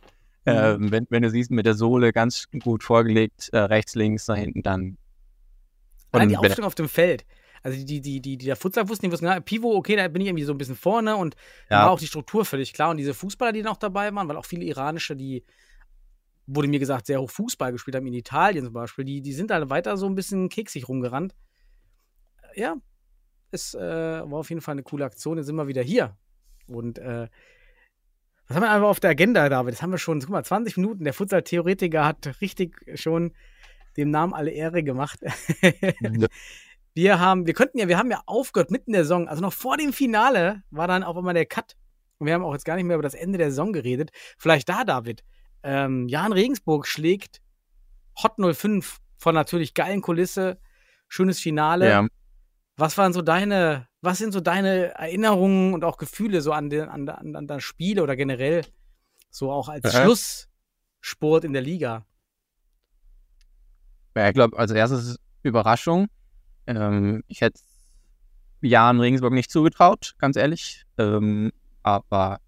[0.46, 0.52] Mhm.
[0.52, 4.34] Ähm, wenn, wenn du siehst, mit der Sohle ganz gut vorgelegt, äh, rechts, links, da
[4.34, 4.82] hinten dann.
[4.92, 4.96] Die
[6.12, 7.24] Und wenn- Aufstellung auf dem Feld.
[7.62, 10.22] Also die, die, die, die der Futsal wussten, die wussten, ja, Pivo, okay, da bin
[10.22, 11.36] ich irgendwie so ein bisschen vorne und
[11.68, 11.84] dann Ja.
[11.84, 12.90] war auch die Struktur völlig klar.
[12.90, 15.44] Und diese Fußballer, die noch dabei waren, weil auch viele iranische, die,
[16.46, 19.50] wurde mir gesagt, sehr hoch Fußball gespielt haben, in Italien zum Beispiel, die, die sind
[19.50, 21.34] da weiter so ein bisschen keksig rumgerannt.
[22.54, 22.76] Ja,
[23.50, 25.36] es äh, war auf jeden Fall eine coole Aktion.
[25.36, 26.16] Jetzt sind wir wieder hier.
[26.66, 27.28] Und äh,
[28.46, 29.74] was haben wir einfach auf der Agenda, David?
[29.74, 31.04] Das haben wir schon, guck mal, 20 Minuten.
[31.04, 33.32] Der Futsal-Theoretiker hat richtig schon
[33.96, 35.20] dem Namen alle Ehre gemacht.
[36.94, 39.52] wir haben, wir könnten ja, wir haben ja aufgehört mitten in der Saison, also noch
[39.52, 41.76] vor dem Finale war dann auf einmal der Cut.
[42.18, 44.10] Und wir haben auch jetzt gar nicht mehr über das Ende der Saison geredet.
[44.36, 45.24] Vielleicht da, David.
[45.62, 47.40] Ähm, Jan Regensburg schlägt
[48.22, 50.58] Hot 05 von natürlich geilen Kulisse,
[51.08, 51.88] schönes Finale.
[51.88, 52.06] ja.
[52.80, 56.88] Was waren so deine, was sind so deine Erinnerungen und auch Gefühle so an, den,
[56.88, 58.64] an, an, an das Spiel oder generell
[59.30, 60.02] so auch als Äh.
[60.02, 62.06] Schlusssport in der Liga?
[64.16, 66.06] Ja, ich glaube, als erstes Überraschung.
[66.66, 67.60] Ähm, ich hätte
[68.62, 70.84] Jan Regensburg nicht zugetraut, ganz ehrlich.
[70.96, 72.40] Ähm, aber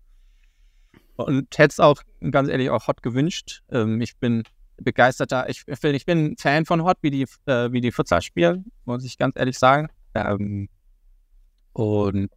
[1.17, 3.63] und hätte es auch ganz ehrlich auch Hot gewünscht.
[3.71, 4.45] Ähm, ich bin
[4.79, 8.73] begeisterter, ich, bin- ich bin Fan von Hot, wie die, äh, wie die Futsal spielen,
[8.87, 9.89] muss ich ganz ehrlich sagen.
[10.15, 10.69] Ähm,
[11.73, 12.31] und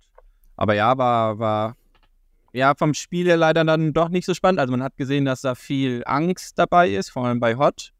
[0.56, 1.76] aber ja, war, war
[2.54, 4.60] ja vom Spiel her leider dann doch nicht so spannend.
[4.60, 7.92] Also man hat gesehen, dass da viel Angst dabei ist, vor allem bei Hot.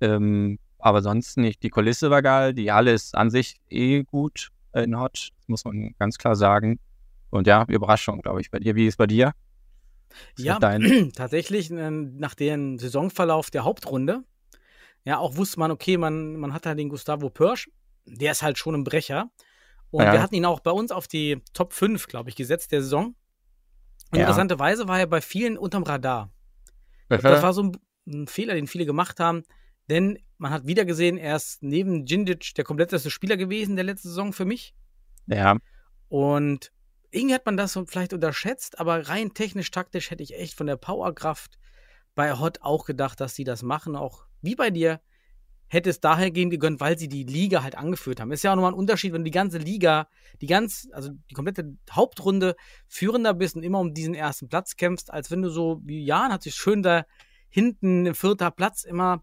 [0.00, 1.62] Ähm, aber sonst nicht.
[1.62, 5.94] Die Kulisse war geil, die Halle ist an sich eh gut in Hot, muss man
[5.98, 6.78] ganz klar sagen.
[7.30, 8.74] Und ja, Überraschung, glaube ich, bei dir.
[8.76, 9.32] Wie ist es bei dir?
[10.36, 10.58] Was Ja,
[11.14, 14.22] tatsächlich äh, nach dem Saisonverlauf der Hauptrunde,
[15.04, 17.70] ja, auch wusste man, okay, man, man hat halt den Gustavo Pörsch,
[18.06, 19.30] der ist halt schon ein Brecher.
[19.90, 20.12] Und Ja.
[20.12, 23.14] wir hatten ihn auch bei uns auf die Top 5, glaube ich, gesetzt der Saison.
[24.10, 24.20] Und Ja.
[24.22, 26.30] interessanterweise war er bei vielen unterm Radar.
[27.08, 29.44] Das war so ein, ein Fehler, den viele gemacht haben,
[29.88, 34.08] denn man hat wieder gesehen, er ist neben Djindjic der kompletteste Spieler gewesen der letzten
[34.08, 34.74] Saison für mich.
[35.26, 35.56] ja,
[36.08, 36.72] Und
[37.10, 40.76] irgendwie hat man das vielleicht unterschätzt, aber rein technisch, taktisch hätte ich echt von der
[40.76, 41.58] Powerkraft
[42.14, 43.96] bei Hot auch gedacht, dass sie das machen.
[43.96, 45.00] Auch wie bei dir
[45.68, 48.30] hätte es daher gehen gegönnt, weil sie die Liga halt angeführt haben.
[48.30, 50.08] Ist ja auch nochmal ein Unterschied, wenn du die ganze Liga,
[50.40, 52.56] die ganz, also die komplette Hauptrunde
[52.88, 56.32] führender bist und immer um diesen ersten Platz kämpfst, als wenn du so, wie Jan
[56.32, 57.04] hat sich schön da
[57.48, 59.22] hinten im vierter Platz immer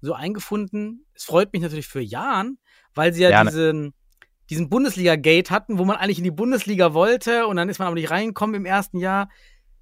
[0.00, 1.06] so eingefunden.
[1.14, 2.58] Es freut mich natürlich für Jan,
[2.94, 3.50] weil sie ja Gerne.
[3.50, 3.94] diesen,
[4.50, 7.94] diesen Bundesliga-Gate hatten, wo man eigentlich in die Bundesliga wollte und dann ist man aber
[7.94, 9.30] nicht reingekommen im ersten Jahr.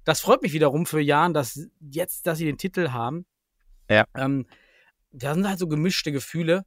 [0.05, 3.25] Das freut mich wiederum für Jan, dass jetzt, dass sie den Titel haben.
[3.89, 4.05] Ja.
[4.15, 4.45] Ähm,
[5.11, 6.63] da sind halt so gemischte Gefühle.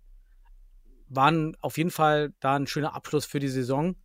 [1.09, 3.97] Waren auf jeden Fall da ein schöner Abschluss für die Saison.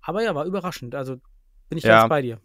[0.00, 0.94] Aber ja, war überraschend.
[0.94, 1.16] Also
[1.68, 2.00] bin ich Ja.
[2.00, 2.40] ganz bei dir.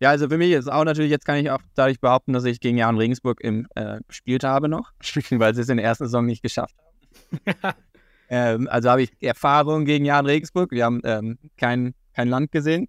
[0.00, 2.58] Ja, also für mich ist auch natürlich, jetzt kann ich auch dadurch behaupten, dass ich
[2.58, 4.90] gegen Jan Regensburg im, äh, gespielt habe noch,
[5.30, 7.74] weil sie es in der ersten Saison nicht geschafft haben.
[8.28, 10.72] ähm, also habe ich Erfahrung gegen Jan Regensburg.
[10.72, 12.88] Wir haben ähm, kein, kein Land gesehen.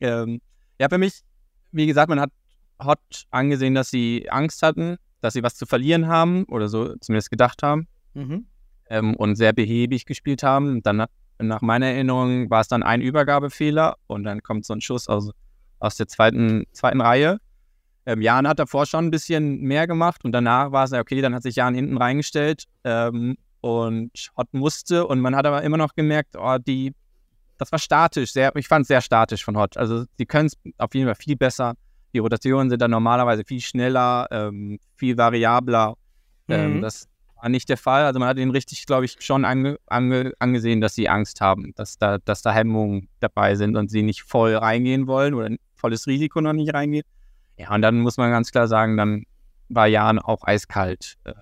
[0.00, 0.40] Ähm,
[0.78, 1.22] ja, für mich,
[1.72, 2.30] wie gesagt, man hat
[2.80, 7.30] Hot angesehen, dass sie Angst hatten, dass sie was zu verlieren haben oder so zumindest
[7.30, 8.44] gedacht haben Mhm.
[8.90, 10.82] ähm, und sehr behäbig gespielt haben.
[10.82, 11.06] Dann
[11.38, 15.30] nach meiner Erinnerung war es dann ein Übergabefehler und dann kommt so ein Schuss aus,
[15.78, 17.38] aus der zweiten, zweiten Reihe.
[18.04, 21.20] Ähm, Jan hat davor schon ein bisschen mehr gemacht und danach war es ja okay,
[21.22, 25.76] dann hat sich Jan hinten reingestellt ähm, und Hott musste und man hat aber immer
[25.78, 26.92] noch gemerkt, oh, die,
[27.58, 29.76] das war statisch, sehr, ich fand es sehr statisch von Hott.
[29.76, 31.74] Also sie können es auf jeden Fall viel besser.
[32.12, 35.96] Die Rotationen sind dann normalerweise viel schneller, ähm, viel variabler.
[36.48, 36.80] Ähm, Mhm.
[36.82, 37.08] das
[37.40, 38.04] war nicht der Fall.
[38.04, 41.72] Also man hat ihnen richtig, glaube ich, schon ange, ange, angesehen, dass sie Angst haben,
[41.74, 46.06] dass da, dass da Hemmungen dabei sind und sie nicht voll reingehen wollen oder volles
[46.06, 47.04] Risiko noch nicht reingehen.
[47.56, 49.24] Ja, und dann muss man ganz klar sagen, dann
[49.68, 51.16] war Jan auch eiskalt.
[51.24, 51.32] Äh,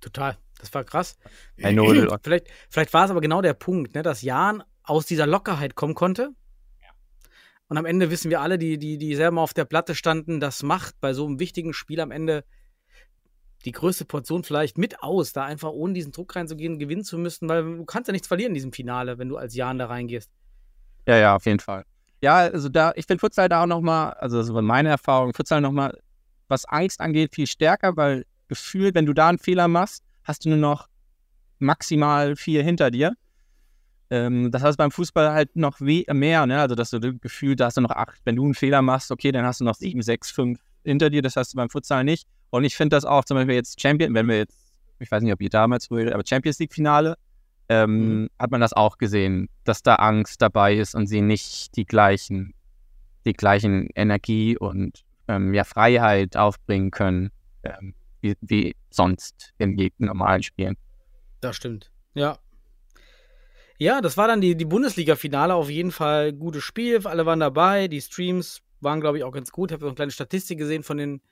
[0.00, 0.36] Total.
[0.58, 1.16] Das war krass.
[1.62, 1.78] Ein
[2.22, 5.94] vielleicht, vielleicht war es aber genau der Punkt, ne, dass Jan aus dieser Lockerheit kommen
[5.94, 6.30] konnte.
[7.70, 10.64] Und am Ende wissen wir alle, die, die, die selber auf der Platte standen, das
[10.64, 12.44] macht bei so einem wichtigen Spiel am Ende
[13.64, 17.48] die größte Portion vielleicht mit aus, da einfach ohne diesen Druck reinzugehen, gewinnen zu müssen,
[17.48, 20.32] weil du kannst ja nichts verlieren in diesem Finale, wenn du als Jan da reingehst.
[21.06, 21.84] Ja, ja, auf jeden Fall.
[22.20, 25.60] Ja, also da, ich finde Futsal da auch nochmal, also das war meine Erfahrung, Futsal
[25.60, 25.96] nochmal,
[26.48, 30.48] was Angst angeht, viel stärker, weil gefühlt, wenn du da einen Fehler machst, hast du
[30.48, 30.88] nur noch
[31.60, 33.14] maximal vier hinter dir.
[34.10, 36.60] Ähm, das heißt beim Fußball halt noch we mehr, ne?
[36.60, 38.20] Also dass du das Gefühl, da hast du noch acht.
[38.24, 41.22] Wenn du einen Fehler machst, okay, dann hast du noch sieben, sechs, fünf hinter dir.
[41.22, 42.26] Das hast du beim Futsal nicht.
[42.50, 45.32] Und ich finde das auch, zum Beispiel jetzt Champion, wenn wir jetzt, ich weiß nicht,
[45.32, 47.16] ob ihr damals früher, aber Champions League Finale,
[47.68, 51.84] ähm, hat man das auch gesehen, dass da Angst dabei ist und sie nicht die
[51.84, 52.52] gleichen,
[53.24, 57.30] die gleichen Energie und ähm, ja, Freiheit aufbringen können,
[57.62, 60.76] ähm, wie, wie sonst in jedem normalen Spielen.
[61.40, 61.92] Das stimmt.
[62.14, 62.38] Ja.
[63.80, 67.00] Ja, das war dann die, die Bundesliga-Finale auf jeden Fall gutes Spiel.
[67.06, 67.88] Alle waren dabei.
[67.88, 69.70] Die Streams waren, glaube ich, auch ganz gut.
[69.70, 71.22] Ich habe noch eine kleine Statistik gesehen von den,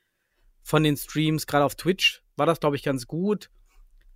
[0.63, 1.47] von den Streams.
[1.47, 3.51] Gerade auf Twitch war das, glaube ich, ganz gut.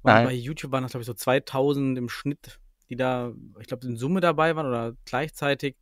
[0.03, 0.25] Nein.
[0.25, 3.97] bei YouTube waren das, glaube ich, so 2000 im Schnitt, die da, ich glaube, in
[3.99, 5.77] Summe dabei waren oder gleichzeitig.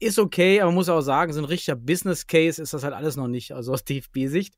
[0.00, 2.94] Ist okay, aber man muss auch sagen, so ein richtiger Business Case ist das halt
[2.94, 4.54] alles noch nicht, also aus DFB-Sicht.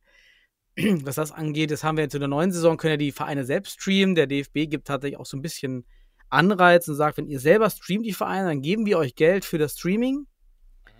[0.76, 3.44] Was das angeht, das haben wir jetzt in der neuen Saison, können ja die Vereine
[3.44, 4.14] selbst streamen.
[4.14, 5.84] Der DFB gibt tatsächlich auch so ein bisschen
[6.30, 9.58] Anreiz und sagt, wenn ihr selber streamt, die Vereine, dann geben wir euch Geld für
[9.58, 10.26] das Streaming.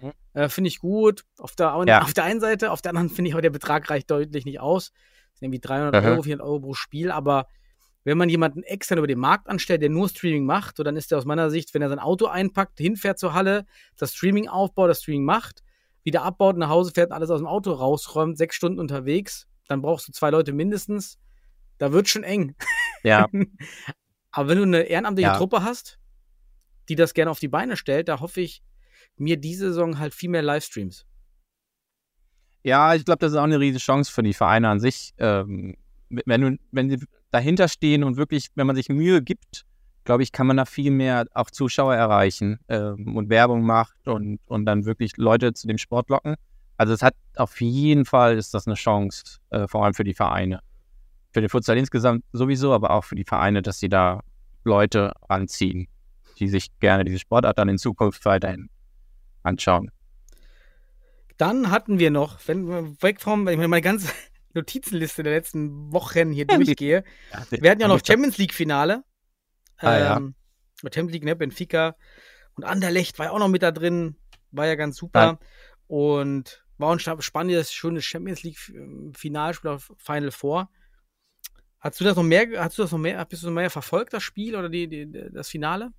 [0.00, 0.12] Mhm.
[0.34, 1.24] Äh, finde ich gut.
[1.38, 2.02] Auf der, Ja.
[2.02, 4.60] auf der einen Seite, auf der anderen finde ich auch, der Betrag reicht deutlich nicht
[4.60, 4.90] aus.
[5.32, 6.08] Das sind irgendwie 300 Aha.
[6.10, 7.46] Euro, 400 Euro pro Spiel, aber
[8.04, 11.10] wenn man jemanden extern über den Markt anstellt, der nur Streaming macht, so dann ist
[11.10, 14.88] der aus meiner Sicht, wenn er sein Auto einpackt, hinfährt zur Halle, das Streaming aufbaut,
[14.88, 15.64] das Streaming macht,
[16.04, 19.82] wieder abbaut, nach Hause fährt und alles aus dem Auto rausräumt, sechs Stunden unterwegs, dann
[19.82, 21.18] brauchst du zwei Leute mindestens.
[21.78, 22.54] Da wird schon eng.
[23.02, 23.26] Ja,
[24.36, 25.36] Aber wenn du eine ehrenamtliche Ja.
[25.38, 25.98] Truppe hast,
[26.90, 28.62] die das gerne auf die Beine stellt, da hoffe ich
[29.16, 31.06] mir diese Saison halt viel mehr Livestreams.
[32.62, 35.14] ja ich glaube, das ist auch eine riesige Chance für die Vereine an sich.
[35.16, 35.76] Ähm,
[36.10, 36.98] wenn, du, wenn sie
[37.30, 39.64] dahinter stehen und wirklich, wenn man sich Mühe gibt,
[40.04, 44.40] glaube ich, kann man da viel mehr auch Zuschauer erreichen ähm, und Werbung macht und,
[44.46, 46.34] und dann wirklich Leute zu dem Sport locken.
[46.76, 50.14] Also es hat auf jeden Fall ist das eine Chance, äh, vor allem für die
[50.14, 50.60] Vereine.
[51.36, 54.22] Für den Futsal insgesamt sowieso, aber auch für die Vereine, dass sie da
[54.64, 55.86] Leute anziehen,
[56.38, 58.70] die sich gerne diese Sportart dann in Zukunft weiterhin
[59.42, 59.90] anschauen.
[61.36, 64.10] Dann hatten wir noch, wenn wir weg vom, wenn ich meine ganze
[64.54, 67.04] Notizenliste der letzten Wochen hier durchgehe,
[67.50, 69.04] wir hatten ja noch Champions League Finale.
[69.76, 70.16] Ah, ja.
[70.16, 70.36] ähm,
[70.84, 71.96] Champions League, ne, Benfica
[72.54, 74.16] und Anderlecht war ja auch noch mit da drin,
[74.52, 75.38] war ja ganz super.
[75.86, 80.70] Und war ein spannendes, schönes Champions League ähm, Finalspiel auf Final Four.
[81.86, 84.12] Hast du das noch mehr, hast du das noch mehr, bist du noch mehr verfolgt,
[84.12, 85.92] das Spiel oder die, die, das Finale?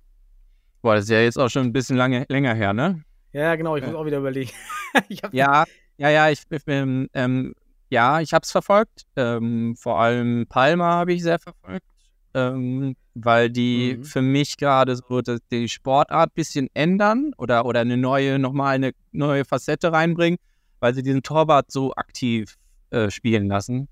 [0.82, 3.02] Boah, das ist ja jetzt auch schon ein bisschen lange, länger her, ne?
[3.32, 3.88] Ja, genau, ich Ja.
[3.88, 4.50] muss auch wieder überlegen.
[5.32, 5.64] Ja,
[5.96, 7.54] ja, ja, ich ähm, ähm,
[7.88, 9.04] ja, ich habe es verfolgt.
[9.16, 11.86] Ähm, vor allem Palma habe ich sehr verfolgt,
[12.34, 14.04] ähm, weil die Mhm.
[14.04, 18.92] für mich gerade so die Sportart ein bisschen ändern oder, oder eine neue, nochmal eine
[19.12, 20.38] neue Facette reinbringen,
[20.80, 22.56] weil sie diesen Torwart so aktiv
[22.90, 23.88] äh, spielen lassen.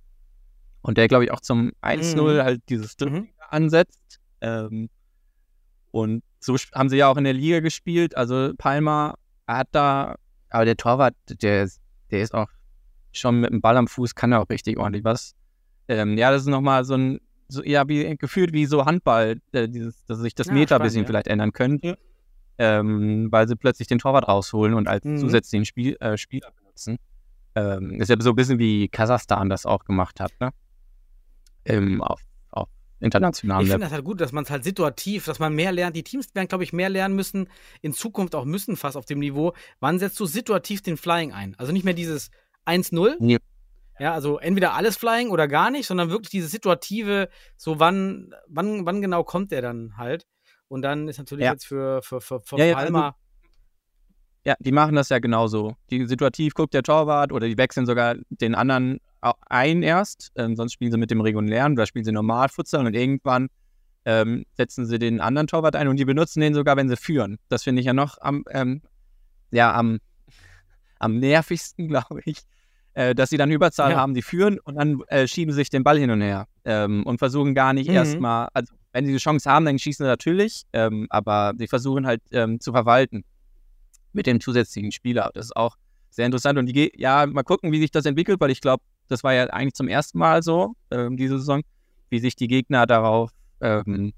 [0.86, 2.42] Und der, glaube ich, auch zum 1-0 Mhm.
[2.42, 3.28] halt dieses Dribbling Mhm.
[3.50, 4.20] ansetzt.
[4.40, 4.88] Ähm,
[5.90, 8.16] und so haben sie ja auch in der Liga gespielt.
[8.16, 9.14] Also Palma
[9.48, 10.14] hat da,
[10.50, 12.48] aber der Torwart, der, ist- der ist auch
[13.12, 15.34] schon mit dem Ball am Fuß, kann er auch richtig ordentlich was.
[15.88, 19.68] Ähm, ja, das ist nochmal so ein, so, ja, wie gefühlt wie so Handball, äh,
[19.68, 21.06] dieses, dass sich das Ja, Meter ein bisschen ja.
[21.06, 21.96] vielleicht ändern könnte,
[22.58, 25.16] ähm, weil sie plötzlich den Torwart rausholen und als Mhm.
[25.18, 26.98] zusätzlichen Spiel, äh, Spieler benutzen.
[27.54, 30.50] Ähm, ist ja so ein bisschen wie Kasachstan das auch gemacht hat, ne?
[31.68, 32.68] Ähm, auf, auf
[33.00, 35.96] internationalem Ich finde das halt gut, dass man es halt situativ, dass man mehr lernt.
[35.96, 37.48] Die Teams werden, glaube ich, mehr lernen müssen,
[37.82, 39.52] in Zukunft auch müssen, fast auf dem Niveau.
[39.80, 41.54] Wann setzt du situativ den Flying ein?
[41.58, 42.30] Also nicht mehr dieses
[42.66, 43.16] 1-0.
[43.20, 43.38] Ja.
[43.98, 48.84] Ja, also entweder alles Flying oder gar nicht, sondern wirklich dieses situative, so wann, wann,
[48.84, 50.26] wann genau kommt der dann halt?
[50.68, 51.52] Und dann ist natürlich Ja.
[51.52, 53.16] jetzt für, für, für, für Ja, ja, also- Palmer.
[54.44, 55.74] Ja, die machen das ja genauso.
[55.90, 59.00] Die situativ guckt der Torwart oder die wechseln sogar den anderen
[59.48, 60.30] ein erst.
[60.36, 63.48] Ähm, sonst spielen sie mit dem regulären oder spielen sie normal Futsal und irgendwann
[64.04, 67.38] ähm, setzen sie den anderen Torwart ein und die benutzen den sogar, wenn sie führen.
[67.48, 68.82] Das finde ich ja noch am, ähm,
[69.50, 69.98] ja, am,
[70.98, 72.38] am nervigsten, glaube ich.
[72.94, 73.98] Äh, dass sie dann Überzahl Ja.
[73.98, 77.04] haben, die führen und dann äh, schieben sie sich den Ball hin und her ähm,
[77.04, 77.94] und versuchen gar nicht Mhm.
[77.94, 82.06] erstmal, also wenn sie die Chance haben, dann schießen sie natürlich, ähm, aber sie versuchen
[82.06, 83.22] halt ähm, zu verwalten
[84.14, 85.30] mit dem zusätzlichen Spieler.
[85.34, 85.76] Das ist auch
[86.08, 86.58] sehr interessant.
[86.58, 89.44] Und die, ja, mal gucken, wie sich das entwickelt, weil ich glaube, das war ja
[89.48, 91.62] eigentlich zum ersten Mal so, ähm, diese Saison,
[92.10, 94.12] wie sich die Gegner darauf ähm,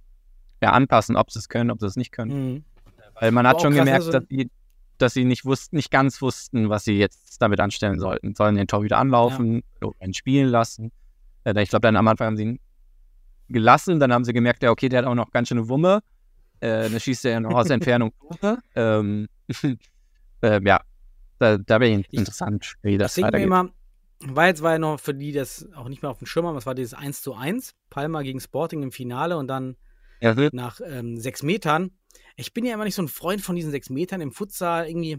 [0.63, 2.55] ja, anpassen, ob sie es können, ob sie es nicht können.
[2.55, 2.65] Mhm.
[3.21, 4.51] Weil man hat schon krass, gemerkt, also- dass, die,
[4.99, 8.35] dass sie nicht, wussten, nicht ganz wussten, was sie jetzt damit anstellen sollten.
[8.35, 10.91] Sollen den Tor wieder anlaufen oder ihn spielen lassen?
[11.45, 12.61] Äh, ich glaube, dann am Anfang haben sie ihn
[13.49, 16.01] gelassen, dann haben sie gemerkt, ja, okay, der hat auch noch ganz schöne Wumme.
[16.61, 18.13] Äh, dann schießt er ja noch aus Entfernung.
[18.75, 19.29] Ähm,
[20.43, 20.81] äh, ja,
[21.39, 23.47] da, da wäre Ich- interessant, wie das Ich weitergeht.
[23.47, 23.71] immer,
[24.25, 26.55] war jetzt war ja noch für die, das auch nicht mehr auf dem Schirm haben,
[26.55, 29.77] das war dieses 1 zu 1, Palma gegen Sporting im Finale und dann
[30.21, 31.93] Ja, nach ähm, sechs Metern.
[32.37, 34.89] Ich bin ja immer nicht so ein Freund von diesen sechs Metern im Futsal.
[34.89, 35.19] Irgendwie,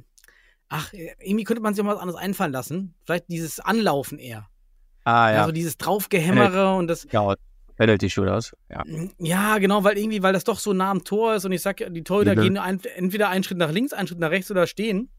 [0.67, 2.93] ach, irgendwie könnte man sich auch mal was anderes einfallen lassen.
[3.05, 4.47] Vielleicht dieses Anlaufen eher.
[5.05, 5.39] ah, ja.
[5.41, 7.07] Also dieses Draufgehämmere und das.
[7.11, 7.35] ja.
[7.77, 8.51] Penalty Shootouts.
[8.69, 8.83] Ja.
[9.19, 11.79] Ja, genau, weil irgendwie, weil das doch so nah am Tor ist und ich sag,
[11.79, 12.41] ja, die Torhüter Mhm.
[12.41, 15.09] gehen ein, entweder einen Schritt nach links, einen Schritt nach rechts oder stehen.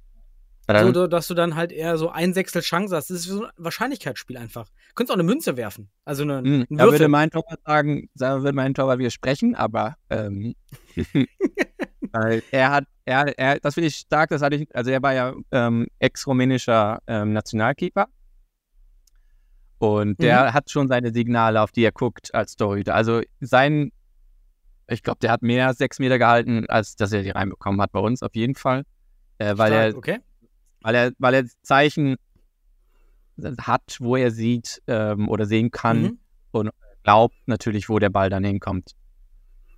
[0.73, 3.11] Dann, So, da- dass du dann halt eher so ein Sechstel Chance hast.
[3.11, 4.67] Das ist so ein Wahrscheinlichkeitsspiel einfach.
[4.69, 5.91] Du könntest auch eine Münze werfen.
[6.05, 9.97] Also eine, Hm, einen da würde mein Torwart sagen, da würde mein Torwart widersprechen, aber
[10.11, 10.55] ähm,
[12.13, 15.15] weil er hat, er, er, das finde ich stark, das hatte ich, also er war
[15.15, 18.07] ja ähm, ex-rumänischer ähm, Nationalkeeper
[19.79, 22.95] und der hat schon seine Signale, auf die er guckt als Torhüter.
[22.95, 23.93] Also sein,
[24.89, 28.01] ich glaube, der hat mehr sechs Meter gehalten, als dass er die reinbekommen hat bei
[28.01, 28.85] uns, auf jeden Fall.
[29.39, 30.19] Äh, weil Stark, er okay.
[30.83, 32.17] Weil er, weil er Zeichen
[33.61, 36.19] hat, wo er sieht ähm, oder sehen kann Mhm.
[36.53, 36.71] und
[37.03, 38.93] glaubt natürlich, wo der Ball dann hinkommt.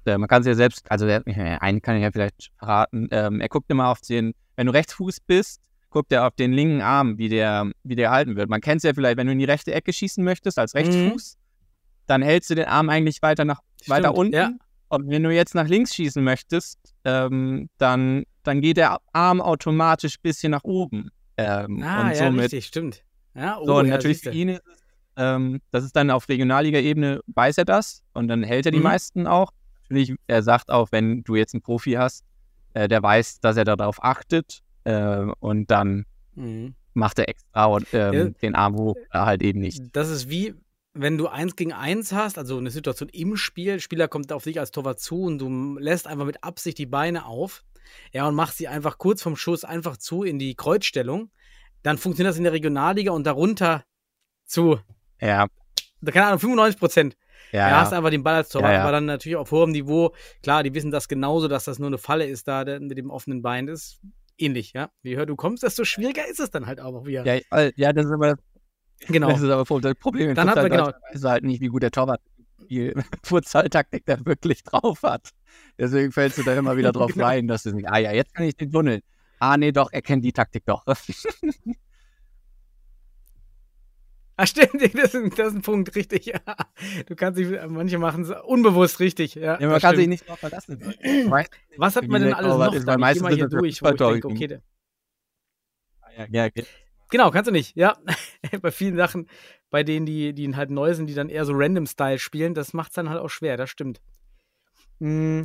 [0.04, 1.22] Äh, man kann es ja selbst, also der,
[1.62, 5.20] einen kann ich ja vielleicht verraten, ähm, er guckt immer auf den, wenn du Rechtsfuß
[5.20, 5.60] bist,
[5.90, 8.48] guckt er auf den linken Arm, wie der, wie der halten wird.
[8.50, 11.36] Man kennt es ja vielleicht, wenn du in die rechte Ecke schießen möchtest als Rechtsfuß,
[12.08, 14.34] dann hältst du den Arm eigentlich weiter nach weiter Stimmt, unten.
[14.34, 14.50] ja.
[14.88, 20.16] Und wenn du jetzt nach links schießen möchtest, ähm, dann, dann geht der Arm automatisch
[20.16, 21.10] ein bisschen nach oben.
[21.36, 23.04] Ähm, Ah, und ja, somit richtig, stimmt.
[23.34, 24.30] Ja, oh, so, und ja, natürlich siehste.
[24.30, 24.78] für ihn ist es,
[25.16, 28.84] ähm, das ist dann auf Regionalliga-Ebene, weiß er das und dann hält er die Mhm.
[28.84, 29.50] meisten auch.
[29.88, 32.24] Natürlich, er sagt auch, wenn du jetzt einen Profi hast,
[32.74, 36.74] äh, der weiß, dass er darauf achtet äh, und dann Mhm.
[36.94, 38.24] macht er extra und, ähm, Ja.
[38.42, 39.82] den Arm hoch, äh, halt eben nicht.
[39.92, 40.54] Das ist wie,
[40.94, 44.60] wenn du eins gegen eins hast, also eine Situation im Spiel, Spieler kommt auf dich
[44.60, 47.64] als Torwart zu und du lässt einfach mit Absicht die Beine auf,
[48.12, 51.30] ja, und machst sie einfach kurz vom Schuss einfach zu in die Kreuzstellung,
[51.82, 53.84] dann funktioniert das in der Regionalliga und darunter
[54.44, 54.78] zu,
[55.20, 55.46] Ja,
[56.04, 57.16] keine Ahnung, 95 Prozent.
[57.52, 58.82] ja, Ja, hast einfach den Ball als Torwart, Ja, ja.
[58.82, 60.14] aber dann natürlich auf hohem Niveau.
[60.42, 63.42] Klar, die wissen das genauso, dass das nur eine Falle ist, da mit dem offenen
[63.42, 64.00] Bein ist.
[64.38, 64.90] Ähnlich, ja.
[65.02, 67.24] Je höher du kommst, desto schwieriger ist es dann halt auch wieder.
[67.26, 68.36] Ja, ja, das ist aber
[69.06, 69.30] genau.
[69.30, 70.34] das ist aber das Problem.
[70.34, 72.20] Dann hat man genau- Deutschland weiß er halt nicht, wie gut der Torwart
[72.68, 72.92] die
[73.24, 75.30] Futsal-Taktik da wirklich drauf hat.
[75.78, 77.26] Deswegen fällst du da immer wieder drauf Genau.
[77.26, 79.02] rein, dass du nicht, ah ja, jetzt kann ich den tunneln.
[79.38, 80.84] Ah, nee, doch, er kennt die Taktik doch.
[84.36, 86.24] Ah, stimmt, das ist, das ist ein Punkt, richtig.
[86.26, 86.40] Ja.
[87.06, 89.34] Du kannst dich, manche machen es unbewusst richtig.
[89.34, 90.08] Ja, Ja, man kann sich stimmt.
[90.08, 90.80] nicht drauf verlassen.
[90.80, 92.92] Weiß- Was hat man denn alles noch ist, da?
[92.92, 94.58] Ich geh meistens mal hier durch, wo ich denke, okay,
[96.16, 96.62] Ja, ja, ja.
[97.12, 97.98] Genau, kannst du nicht, ja.
[98.62, 99.28] bei vielen Sachen,
[99.68, 102.92] bei denen, die, die halt neu sind, die dann eher so Random-Style spielen, das macht
[102.92, 104.00] es dann halt auch schwer, das stimmt.
[104.98, 105.42] Hm,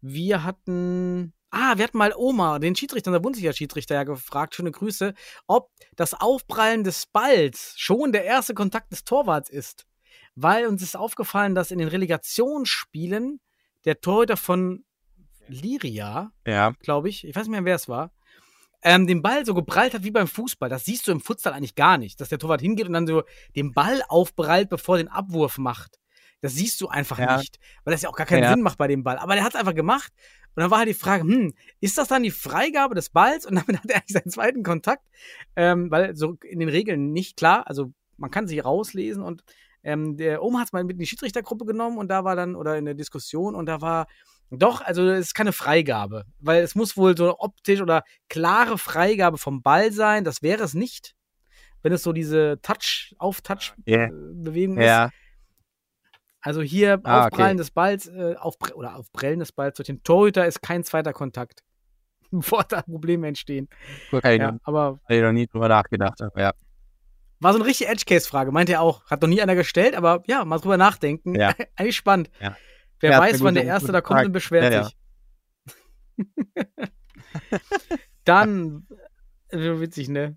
[0.00, 5.12] Wir hatten, ah, wir hatten mal Oma, den Schiedsrichter, unser Bundesliga-Schiedsrichter, ja gefragt, schöne Grüße,
[5.48, 9.86] ob das Aufprallen des Balls schon der erste Kontakt des Torwarts ist.
[10.36, 13.40] Weil uns ist aufgefallen, dass in den Relegationsspielen
[13.86, 14.84] der Torhüter von
[15.48, 16.74] Liria, ja.
[16.78, 18.12] glaube ich, ich weiß nicht mehr, wer es war,
[18.82, 20.68] ähm, den Ball so geprallt hat wie beim Fußball.
[20.68, 23.22] Das siehst du im Futsal eigentlich gar nicht, dass der Torwart hingeht und dann so
[23.56, 25.98] den Ball aufprallt, bevor er den Abwurf macht.
[26.40, 27.38] Das siehst du einfach Ja.
[27.38, 28.50] nicht, weil das ja auch gar keinen Ja.
[28.50, 29.18] Sinn macht bei dem Ball.
[29.18, 30.12] Aber der hat es einfach gemacht.
[30.54, 33.44] Und dann war halt die Frage, hm, ist das dann die Freigabe des Balls?
[33.46, 35.04] Und damit hat er eigentlich seinen zweiten Kontakt,
[35.56, 39.42] ähm, weil so in den Regeln nicht klar, also man kann sich rauslesen und
[39.84, 42.56] ähm, der Oma hat es mal mit in die Schiedsrichtergruppe genommen und da war dann,
[42.56, 44.06] oder in der Diskussion und da war,
[44.50, 49.38] doch, also es ist keine Freigabe, weil es muss wohl so optisch oder klare Freigabe
[49.38, 51.14] vom Ball sein, das wäre es nicht,
[51.82, 53.16] wenn es so diese Touch, Ja.
[53.20, 54.84] Auf-Touch-Bewegung ist.
[54.86, 55.10] Ja,
[56.40, 57.58] Also hier Ah, Aufprallen okay.
[57.58, 61.62] des Balls, äh, auf, oder Aufprellen des Balls durch den Torhüter ist kein zweiter Kontakt.
[62.30, 63.68] Bevor da Probleme entstehen.
[64.12, 66.20] Ich, Ja, noch- aber hätte ich noch nie drüber nachgedacht.
[66.36, 66.52] Ja.
[67.40, 69.04] war so eine richtige Edge-Case-Frage, meinte er auch.
[69.10, 71.34] Hat noch nie einer gestellt, aber ja, mal drüber nachdenken.
[71.34, 71.54] Ja.
[71.76, 72.30] Eigentlich spannend.
[72.40, 72.56] Ja.
[73.00, 74.84] Wer Ja, weiß, wann der Erste da kommt und beschwert Ja, ja.
[74.84, 74.96] sich.
[78.24, 78.86] Dann,
[79.48, 80.36] äh, witzig, ne?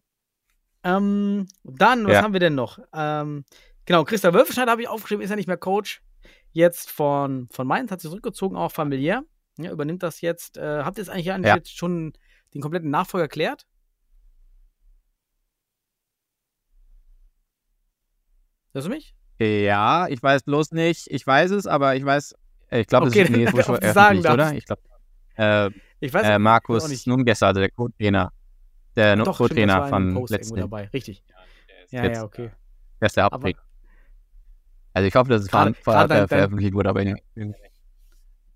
[0.84, 2.80] Ähm, dann, was haben wir denn noch?
[2.94, 3.46] Ähm,
[3.86, 6.02] genau, Christa Wölfenschneider habe ich aufgeschrieben, ist ja nicht mehr Coach.
[6.54, 9.24] Jetzt von, von Mainz, hat sich zurückgezogen, auch familiär.
[9.58, 10.58] Ja, übernimmt das jetzt.
[10.58, 12.14] Äh, habt ihr jetzt eigentlich eigentlich jetzt schon
[12.54, 13.68] den kompletten Nachfolger erklärt?
[18.74, 19.16] Hörst du mich?
[19.40, 21.08] ja, ich weiß bloß nicht.
[21.10, 22.36] Ich weiß es, aber ich weiß.
[22.74, 24.38] Ich glaube, Okay, es ist, nee, du sagen öffentlich, oder?
[24.38, 24.54] darfst.
[24.56, 24.82] Ich glaube.
[25.36, 25.70] Äh,
[26.00, 27.06] Ich weiß äh, Markus nicht.
[27.08, 28.32] Nungesser, also der Co-Trainer.
[28.96, 30.58] Der das Co-Trainer von letzten.
[30.60, 30.90] dabei.
[30.94, 31.24] Richtig.
[31.90, 32.52] Ja, jetzt- ja, okay.
[33.00, 33.60] Der ist der Haupttrainer.
[34.94, 37.16] Also ich hoffe, dass es Gerade- ver- gerade dein- veröffentlicht wurde, aber ich-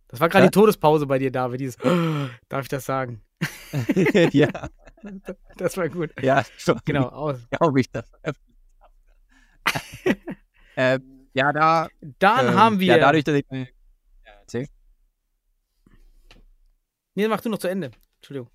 [0.08, 0.50] Das war gerade Ja?
[0.52, 1.60] die Todespause bei dir, David.
[1.62, 1.78] Dieses,
[2.48, 3.22] darf ich das sagen?
[4.32, 4.48] ja,
[5.58, 6.12] Das war gut.
[6.22, 6.80] ja, schon.
[6.86, 7.46] Genau, aus.
[7.52, 8.10] Glaube ich das.
[10.76, 11.00] äh,
[11.34, 11.88] ja, da.
[12.20, 12.96] Dann ähm, haben wir.
[12.96, 13.46] Ja, dadurch, dass ich.
[14.46, 14.68] Erzähl.
[17.16, 17.92] nee, mach du noch zu Ende.
[18.18, 18.50] Entschuldigung.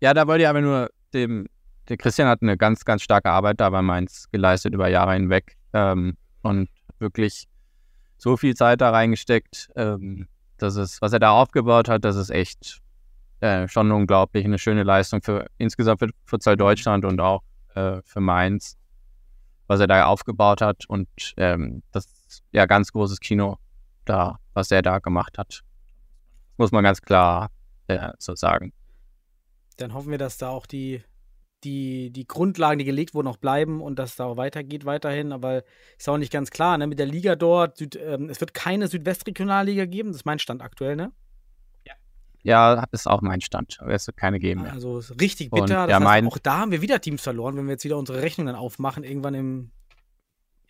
[0.00, 1.46] Ja, da wollte ich aber nur dem,
[1.88, 5.56] der Christian hat eine ganz, ganz starke Arbeit da bei Mainz geleistet über Jahre hinweg
[5.74, 6.68] ähm, und
[6.98, 7.46] wirklich
[8.16, 12.30] so viel Zeit da reingesteckt, ähm, dass es, was er da aufgebaut hat, das ist
[12.30, 12.80] echt
[13.40, 17.42] äh, schon unglaublich, eine schöne Leistung für insgesamt für Futsal Deutschland und auch
[17.74, 18.78] äh, für Mainz,
[19.66, 22.06] was er da aufgebaut hat und ähm, das
[22.52, 23.58] ja ganz großes Kino
[24.04, 25.62] da, was er da gemacht hat,
[26.56, 27.50] muss man ganz klar
[27.88, 28.72] äh, so sagen.
[29.78, 31.02] Dann hoffen wir, dass da auch die,
[31.64, 35.32] die, die Grundlagen, die gelegt wurden, auch bleiben und dass da auch weitergeht weiterhin.
[35.32, 35.62] Aber
[35.98, 36.86] ist auch nicht ganz klar, ne?
[36.86, 40.62] Mit der Liga dort, Süd, ähm, es wird keine Südwestregionalliga geben, das ist mein Stand
[40.62, 41.12] aktuell, ne?
[42.44, 43.78] Ja, ist auch mein Stand.
[43.86, 44.72] Es wird keine geben mehr.
[44.72, 45.82] Also ist richtig Und, bitter.
[45.82, 47.96] ja, das heißt, mein- auch da haben wir wieder Teams verloren, wenn wir jetzt wieder
[47.96, 49.70] unsere Rechnung dann aufmachen, irgendwann im.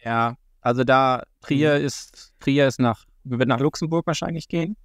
[0.05, 1.87] Ja, also da Trier Mhm.
[1.87, 4.77] ist, Trier ist nach, wird nach Luxemburg wahrscheinlich gehen.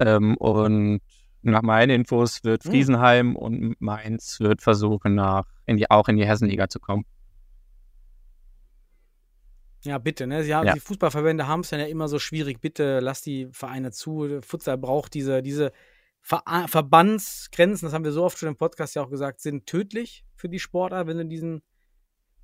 [0.00, 1.00] Ähm, und
[1.42, 2.70] nach meinen Infos wird Mhm.
[2.70, 7.04] Friesenheim und Mainz wird versuchen, nach, in die, auch in die Hessenliga zu kommen.
[9.84, 10.42] Ja, bitte, ne?
[10.42, 10.74] Sie haben, Ja.
[10.74, 12.60] Die Fußballverbände haben es dann ja immer so schwierig.
[12.60, 14.40] Bitte lass die Vereine zu.
[14.42, 15.72] Futsal braucht diese, diese
[16.20, 20.24] Ver Verbandsgrenzen, das haben wir so oft schon im Podcast ja auch gesagt, sind tödlich
[20.34, 21.62] für die Sportart, wenn du diesen,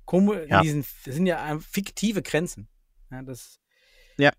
[0.07, 0.61] Kommu- Ja.
[0.61, 2.67] diesen das sind ja fiktive Grenzen.
[3.11, 3.59] Ja, das
[4.17, 4.31] Ja.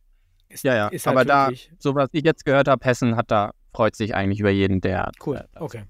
[0.49, 0.88] Ist, Ja, ja.
[0.88, 4.14] Ist halt Aber da, so was ich jetzt gehört habe, Hessen hat da, freut sich
[4.14, 5.84] eigentlich über jeden, der Cool, äh, okay.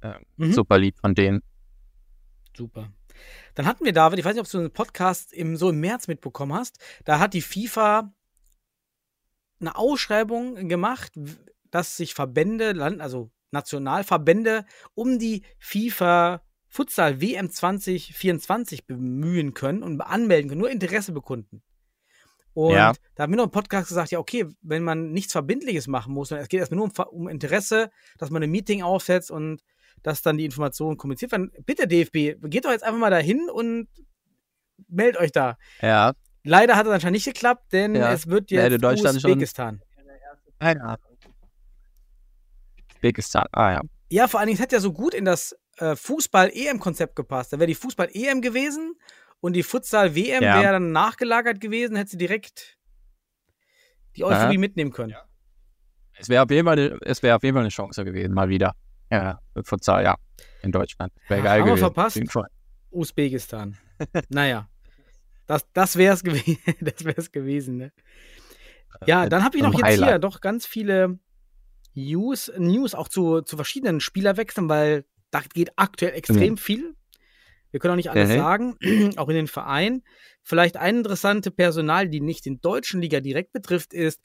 [0.00, 0.52] äh, Mhm.
[0.52, 1.42] super lieb von denen.
[2.56, 2.90] Super.
[3.54, 6.08] Dann hatten wir, David, ich weiß nicht, ob du einen Podcast im, so im März
[6.08, 8.12] mitbekommen hast, da hat die FIFA
[9.60, 11.12] eine Ausschreibung gemacht,
[11.70, 14.64] dass sich Verbände, Land, also Nationalverbände
[14.94, 21.62] um die FIFA Futsal WM 2024 bemühen können und anmelden können, nur Interesse bekunden.
[22.54, 22.92] Und Ja.
[23.14, 26.28] da haben wir noch im Podcast gesagt, ja, okay, wenn man nichts Verbindliches machen muss,
[26.30, 29.60] sondern es geht erstmal nur um, um Interesse, dass man ein Meeting aufsetzt und
[30.02, 31.52] dass dann die Informationen kommuniziert werden.
[31.66, 33.88] Bitte, DFB, geht doch jetzt einfach mal dahin und
[34.88, 35.56] meldet euch da.
[35.80, 39.82] Ja, Leider hat es anscheinend nicht geklappt, denn Ja, es wird jetzt Deutschland schon- Usbekistan.
[40.58, 41.04] keine Ahnung.
[42.94, 43.80] Usbekistan, ah ja.
[44.10, 47.52] Ja, vor allen Dingen, es hätte ja so gut in das äh, Fußball-EM-Konzept gepasst.
[47.52, 48.94] Da wäre die Fußball-EM gewesen
[49.40, 50.60] und die Futsal-WM Ja.
[50.60, 52.76] wäre dann nachgelagert gewesen, hätte sie direkt
[54.16, 55.14] die Euphorie mitnehmen können.
[56.18, 58.48] Es wäre auf, jeden Fall eine- es wär auf jeden Fall eine Chance gewesen, mal
[58.48, 58.74] wieder.
[59.10, 60.16] Ja, Futsal, ja.
[60.62, 61.12] In Deutschland.
[61.28, 61.80] Wäre Ja, geil haben wir gewesen.
[61.84, 62.16] verpasst.
[62.16, 62.48] Auf jeden Fall.
[62.90, 63.78] Usbekistan.
[64.28, 64.68] naja.
[65.46, 66.32] Das, das wäre es gew
[66.80, 67.92] das wär's gewesen, ne?
[69.06, 71.18] Ja, dann habe ich noch jetzt hier doch ganz viele
[71.94, 76.94] News, News auch zu, zu verschiedenen Spielerwechseln, weil da geht aktuell extrem viel.
[77.70, 78.34] Wir können auch nicht alles Mhm.
[78.34, 78.76] sagen,
[79.16, 80.02] auch in den Vereinen.
[80.42, 84.20] Vielleicht eine interessante Personal, die nicht den deutschen Liga direkt betrifft, ist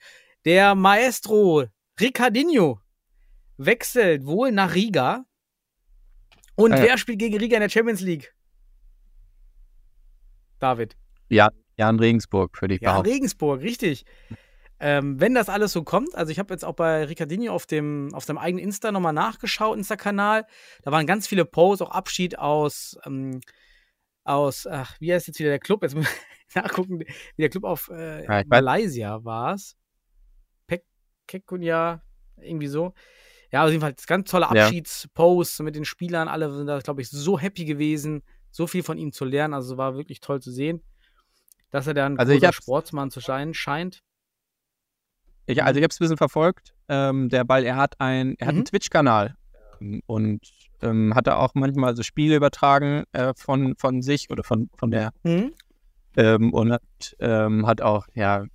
[0.46, 1.66] der Maestro
[2.00, 2.80] Ricardinho
[3.58, 5.26] wechselt wohl nach Riga.
[6.56, 6.84] Und Ah, ja.
[6.84, 8.34] wer spielt gegen Riga in der Champions League?
[10.60, 10.96] David.
[11.30, 13.10] Ja, Jan Regensburg, würde ich behaupten.
[13.10, 14.06] Regensburg, richtig.
[14.80, 18.10] Ähm, wenn das alles so kommt, also ich habe jetzt auch bei Ricardinho auf dem
[18.14, 20.46] auf seinem eigenen Insta nochmal nachgeschaut, Insta-Kanal.
[20.84, 23.40] Da waren ganz viele Posts, auch Abschied aus, ähm,
[24.26, 25.84] aus, ach, wie heißt jetzt wieder der Club?
[25.84, 26.06] Jetzt muss
[26.50, 29.76] ich nachgucken, wie der Club auf äh, Ja, Malaysia war es.
[31.28, 32.04] Kekunya,
[32.38, 32.94] irgendwie so.
[33.52, 34.66] Ja, auf jeden Fall ganz tolle Ja.
[34.66, 36.28] Abschiedsposts mit den Spielern.
[36.28, 38.22] Alle sind da, glaube ich, so happy gewesen,
[38.52, 39.54] so viel von ihm zu lernen.
[39.56, 40.84] Also war wirklich toll zu sehen.
[41.72, 44.02] dass er dann Also hab's- Sportsmann zu sein scheint.
[45.48, 46.74] Ich, also ich habe es ein bisschen verfolgt.
[46.90, 48.60] Ähm, der Ball, er hat ein, er hat Mhm.
[48.60, 49.36] einen Twitch-Kanal
[49.82, 50.42] ähm, und
[50.82, 54.92] ähm, hat da auch manchmal so Spiele übertragen äh, von, von sich oder von, von
[54.92, 55.12] der
[56.18, 56.82] ähm, und hat,
[57.20, 58.46] ähm, hat auch, ja,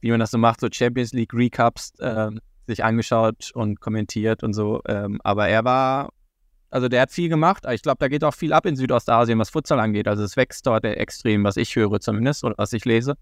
[0.00, 4.52] wie man das so macht, so Champions League Recaps ähm, sich angeschaut und kommentiert und
[4.54, 4.80] so.
[4.86, 6.10] Ähm, aber er war,
[6.70, 7.64] also der hat viel gemacht.
[7.70, 10.06] Ich glaube, da geht auch viel ab in Südostasien, was Futsal angeht.
[10.08, 13.14] Also es wächst dort extrem, was ich höre zumindest oder was ich lese.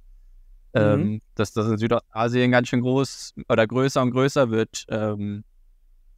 [0.75, 4.85] Ähm, dass das in Südostasien ganz schön groß oder größer und größer wird.
[4.89, 5.45] Ähm,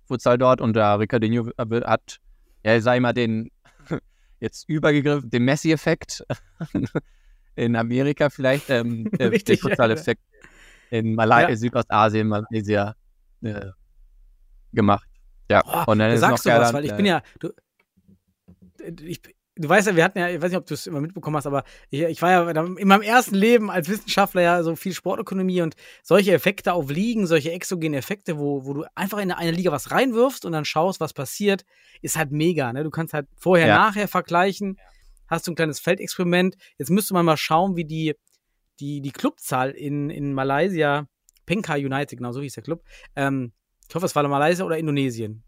[0.06, 2.18] Futsal dort und da Ricardinho hat,
[2.64, 3.50] ja, sag ich mal, den
[4.40, 6.24] jetzt übergegriffen, den Messi-Effekt
[7.54, 10.22] in Amerika vielleicht, ähm, äh, den Richtig, ja, Futsal-Effekt
[10.90, 11.56] in Malai Ja.
[11.56, 12.96] Südostasien, Malaysia
[13.42, 13.70] äh,
[14.72, 15.08] gemacht.
[15.48, 17.22] Ja, Boah, und dann da ist sagst noch du was, weil ich äh, bin ja,
[17.38, 17.52] du,
[19.02, 19.20] ich,
[19.60, 21.46] du weißt ja, wir hatten ja, ich weiß nicht, ob du es immer mitbekommen hast,
[21.46, 25.60] aber ich, ich war ja in meinem ersten Leben als Wissenschaftler ja so viel Sportökonomie
[25.60, 29.70] und solche Effekte auf Ligen, solche exogene Effekte, wo, wo du einfach in eine Liga
[29.70, 31.64] was reinwirfst und dann schaust, was passiert,
[32.00, 32.72] ist halt mega.
[32.72, 32.84] Ne?
[32.84, 33.76] Du kannst halt vorher, Ja.
[33.76, 34.78] nachher vergleichen,
[35.28, 36.56] hast du ein kleines Feldexperiment.
[36.78, 38.14] Jetzt müsste man mal schauen, wie die,
[38.80, 41.06] die, die Clubzahl in, in Malaysia,
[41.44, 42.82] Penka United, genau so hieß der Club,
[43.14, 43.52] ähm,
[43.88, 45.42] ich hoffe, es war Malaysia oder Indonesien.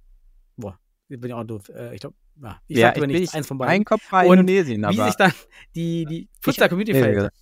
[0.57, 1.69] Boah, jetzt bin ich auch doof.
[1.69, 3.73] Äh, ich glaube, ja, ich ja, sag ich, nichts, ich, eins von beiden.
[3.73, 5.33] Mein Kopf war Und Indonesien, Wie aber sich dann
[5.75, 7.33] die, die Futsal Community Ja, verhält.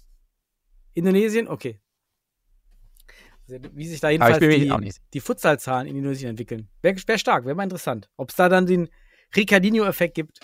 [0.95, 1.81] Indonesien, okay.
[3.49, 4.99] Also, Wie sich da jedenfalls die, nicht.
[5.13, 6.69] die Futsalzahlen in Indonesien entwickeln.
[6.83, 8.09] Wäre wär stark, wäre mal interessant.
[8.17, 8.89] Ob es da dann den
[9.37, 10.41] Ricardinho-Effekt gibt.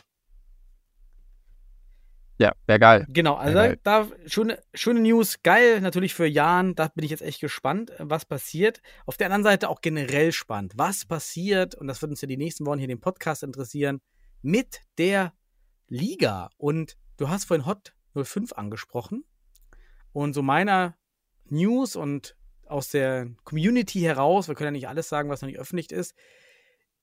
[2.38, 3.06] Ja, wäre geil.
[3.08, 3.80] Genau, also geil.
[3.82, 8.26] da schöne, schöne News, geil natürlich für Jan, da bin ich jetzt echt gespannt, was
[8.26, 8.82] passiert.
[9.06, 12.36] Auf der anderen Seite auch generell spannend, was passiert, und das wird uns ja die
[12.36, 14.00] nächsten Wochen hier den Podcast interessieren,
[14.46, 15.34] mit der
[15.88, 16.50] Liga.
[16.56, 19.24] Und du hast vorhin Hot 05 angesprochen.
[20.12, 20.96] Und so meiner
[21.46, 22.36] News und
[22.66, 26.14] aus der Community heraus, wir können ja nicht alles sagen, was noch nicht öffentlich ist,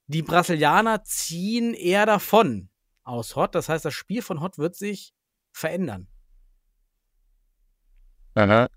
[0.08, 2.70] die Brasilianer ziehen eher davon
[3.04, 3.56] aus Hot.
[3.56, 5.14] Das heißt, das Spiel von Hot wird sich
[5.52, 6.08] verändern.
[8.36, 8.70] Aha.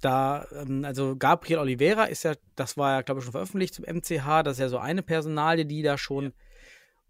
[0.00, 3.84] Da, ähm, also Gabriel Oliveira ist ja, das war ja, glaube ich, schon veröffentlicht zum
[3.84, 6.32] MCH, das ist ja so eine Personalie, die da schon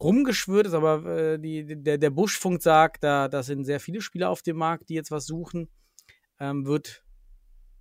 [0.01, 4.31] rumgeschwört ist, aber äh, die, der, der Buschfunk sagt, da, da sind sehr viele Spieler
[4.31, 5.69] auf dem Markt, die jetzt was suchen.
[6.41, 7.05] Ähm, wird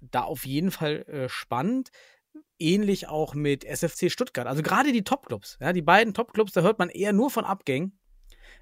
[0.01, 1.89] da auf jeden Fall äh, spannend.
[2.59, 4.47] Ähnlich auch mit SFC Stuttgart.
[4.47, 7.99] Also gerade die Topclubs, ja, die beiden Topclubs, da hört man eher nur von Abgängen.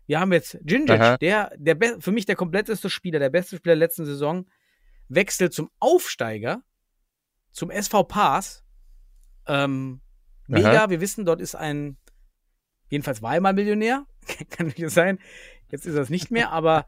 [0.07, 0.55] Wir haben jetzt
[0.89, 1.17] Aha.
[1.17, 4.45] der, der für mich der kompletteste Spieler, der beste Spieler der letzten Saison,
[5.07, 6.61] wechselt zum Aufsteiger,
[7.51, 8.63] zum SV Pass.
[9.47, 10.01] Ähm,
[10.47, 10.89] mega, Aha.
[10.89, 11.97] wir wissen, dort ist ein,
[12.89, 14.05] jedenfalls war er mal Millionär,
[14.49, 15.19] kann natürlich sein,
[15.69, 16.86] jetzt ist er es nicht mehr, aber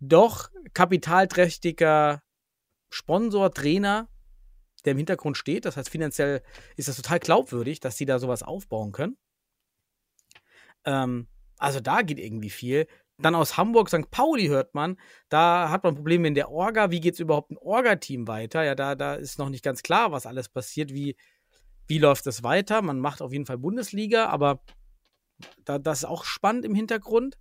[0.00, 2.22] doch kapitalträchtiger
[2.90, 4.08] Sponsor, Trainer,
[4.84, 5.64] der im Hintergrund steht.
[5.64, 6.42] Das heißt, finanziell
[6.76, 9.16] ist das total glaubwürdig, dass sie da sowas aufbauen können.
[10.84, 11.28] Ähm,
[11.58, 12.86] also da geht irgendwie viel.
[13.18, 14.10] Dann aus Hamburg, St.
[14.10, 16.90] Pauli hört man, da hat man Probleme in der Orga.
[16.90, 18.64] Wie geht es überhaupt ein Orga-Team weiter?
[18.64, 20.92] Ja, da, da ist noch nicht ganz klar, was alles passiert.
[20.92, 21.16] Wie,
[21.92, 22.80] wie läuft es weiter?
[22.80, 24.62] Man macht auf jeden Fall Bundesliga, aber
[25.66, 27.36] da, das ist auch spannend im Hintergrund.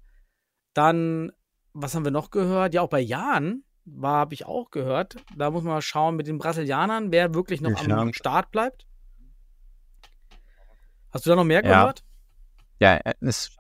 [0.74, 1.32] Dann,
[1.72, 2.74] was haben wir noch gehört?
[2.74, 5.16] Ja, auch bei Jan war, habe ich auch gehört.
[5.38, 8.02] Da muss man mal schauen mit den Brasilianern, wer wirklich noch Ja.
[8.02, 8.86] am Start bleibt.
[11.12, 11.70] Hast du da noch mehr Ja.
[11.70, 12.04] gehört?
[12.82, 13.56] Ja, äh, es.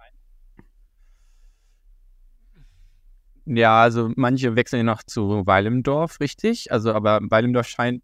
[3.45, 6.69] Ja, also manche wechseln noch zu Weilimdorf, richtig.
[6.69, 8.03] Also, aber Weilimdorf scheint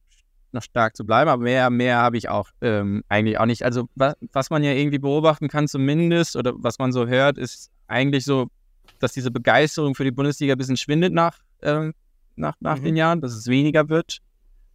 [0.54, 3.64] noch stark zu bleiben, aber mehr, mehr habe ich auch ähm, eigentlich auch nicht.
[3.64, 7.70] Also, was, was man ja irgendwie beobachten kann, zumindest, oder was man so hört, ist
[7.88, 8.48] eigentlich so,
[9.00, 11.94] dass diese Begeisterung für die Bundesliga ein bisschen schwindet nach, ähm,
[12.36, 12.84] nach, nach Mhm.
[12.84, 14.20] den Jahren, dass es weniger wird,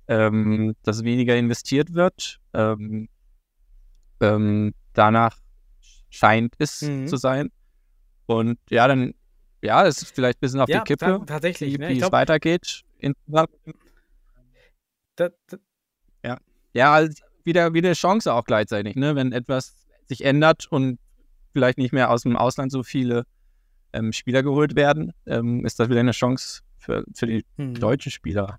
[0.09, 2.39] ähm, dass weniger investiert wird.
[2.53, 3.09] Ähm,
[4.21, 5.37] ähm, danach
[6.11, 7.07] scheint es Mhm.
[7.07, 7.51] zu sein.
[8.27, 9.15] Und ja, dann,
[9.63, 11.89] ja, es ist vielleicht ein bisschen auf Ja, die Kippe, ta- tatsächlich, wie, ne?
[11.89, 12.83] wie es glaub- weitergeht.
[12.99, 13.51] Insgesamt.
[15.17, 15.57] Da, da,
[16.75, 19.15] Ja, als wieder, wieder eine Chance auch gleichzeitig, ne?
[19.15, 19.75] Wenn etwas
[20.09, 20.99] sich ändert und
[21.53, 23.25] vielleicht nicht mehr aus dem Ausland so viele
[23.93, 27.75] ähm, Spieler geholt werden, ähm, ist das wieder eine Chance für, für die hm.
[27.75, 28.59] deutschen Spieler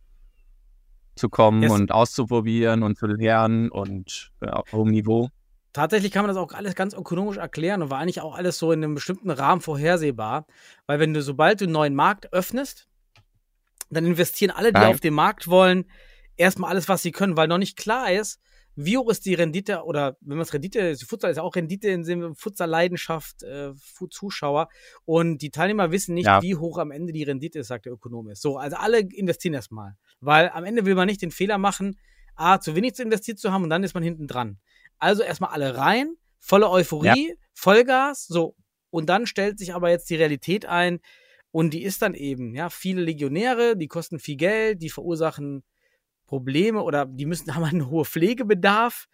[1.16, 1.72] zu kommen Yes.
[1.72, 5.30] und auszuprobieren und zu lernen und äh, auf hohem Niveau.
[5.72, 8.72] Tatsächlich kann man das auch alles ganz ökonomisch erklären und war eigentlich auch alles so
[8.72, 10.45] in einem bestimmten Rahmen vorhersehbar.
[10.86, 12.88] Weil wenn du, sobald du einen neuen Markt öffnest,
[13.89, 14.89] dann investieren alle, die Ja.
[14.89, 15.86] auf den Markt wollen,
[16.38, 18.40] erstmal alles, was sie können, weil noch nicht klar ist,
[18.76, 21.90] wie hoch ist die Rendite oder wenn man es Rendite, Futsal ist ja auch Rendite
[21.90, 23.72] in Sinne Futsal-Leidenschaft, äh,
[24.10, 24.68] Zuschauer
[25.06, 26.42] und die Teilnehmer wissen nicht, Ja.
[26.42, 28.34] wie hoch am Ende die Rendite ist, sagt der Ökonom.
[28.34, 32.00] So, also alle investieren erstmal, weil am Ende will man nicht den Fehler machen,
[32.36, 34.58] A, zu wenig zu investiert zu haben und dann ist man hinten dran.
[34.98, 38.56] Also erstmal alle rein, volle Euphorie, Vollgas, so.
[38.90, 41.00] Und dann stellt sich aber jetzt die Realität ein
[41.52, 45.64] und die ist dann eben, ja, viele Legionäre, die kosten viel Geld, die verursachen
[46.26, 49.08] Probleme oder die müssen haben einen hohen Pflegebedarf.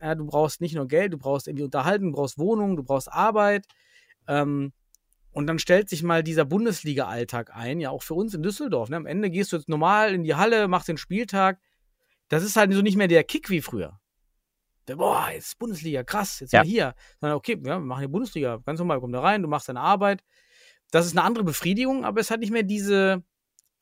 [0.00, 3.10] Ja, du brauchst nicht nur Geld, du brauchst irgendwie Unterhaltung, du brauchst Wohnung, du brauchst
[3.10, 3.66] Arbeit.
[4.28, 4.72] Ähm,
[5.32, 8.88] und dann stellt sich mal dieser Bundesliga-Alltag ein, ja auch für uns in Düsseldorf.
[8.88, 8.96] Ne?
[8.96, 11.60] Am Ende gehst du jetzt normal in die Halle, machst den Spieltag.
[12.28, 14.00] Das ist halt so nicht mehr der Kick wie früher.
[14.86, 16.62] Der, boah, jetzt Bundesliga, krass, jetzt Ja.
[16.62, 16.94] wir hier.
[17.20, 19.80] Sondern okay, ja, wir machen die Bundesliga, ganz normal, komm da rein, du machst deine
[19.80, 20.24] Arbeit.
[20.90, 23.22] Das ist eine andere Befriedigung, aber es hat nicht mehr diese,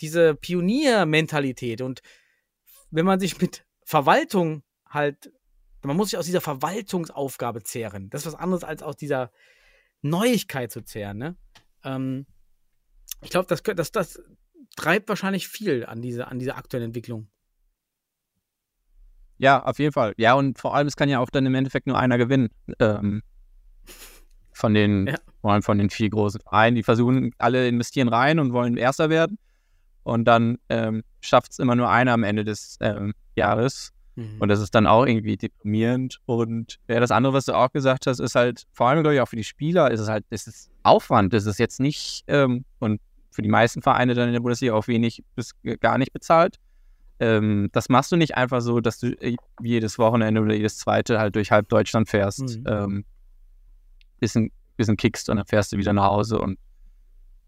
[0.00, 1.80] diese Pioniermentalität.
[1.80, 2.00] Und
[2.90, 5.32] wenn man sich mit Verwaltung halt,
[5.82, 8.10] man muss sich aus dieser Verwaltungsaufgabe zehren.
[8.10, 9.30] Das ist was anderes als aus dieser
[10.02, 11.18] Neuigkeit zu zehren.
[11.18, 11.36] Ne?
[11.84, 12.26] Ähm,
[13.22, 14.22] ich glaube, das, das, das
[14.76, 17.28] treibt wahrscheinlich viel an diese, an diese aktuellen Entwicklung.
[19.38, 20.14] Ja, auf jeden Fall.
[20.16, 22.48] Ja, und vor allem, es kann ja auch dann im Endeffekt nur einer gewinnen.
[22.80, 23.22] Ähm,
[24.52, 25.18] von den, Ja.
[25.42, 26.76] vor allem von den vier großen Vereinen.
[26.76, 29.38] Die versuchen, alle investieren rein und wollen Erster werden.
[30.06, 33.92] Und dann ähm, schafft es immer nur einer am Ende des ähm, Jahres.
[34.40, 36.20] Und das ist dann auch irgendwie deprimierend.
[36.26, 39.20] Und ja, das andere, was du auch gesagt hast, ist halt, vor allem, glaube ich,
[39.20, 41.34] auch für die Spieler, ist es halt, es ist Aufwand.
[41.34, 43.00] Es ist jetzt nicht, ähm, und
[43.32, 45.50] für die meisten Vereine dann in der Bundesliga auch wenig bis
[45.80, 46.56] gar nicht bezahlt.
[47.18, 51.18] Ähm, das machst du nicht einfach so, dass du äh, jedes Wochenende oder jedes zweite
[51.18, 52.64] halt durch halb Deutschland fährst, Mhm.
[52.68, 53.04] ähm,
[54.20, 56.58] bisschen, bisschen kickst und dann fährst du wieder nach Hause und,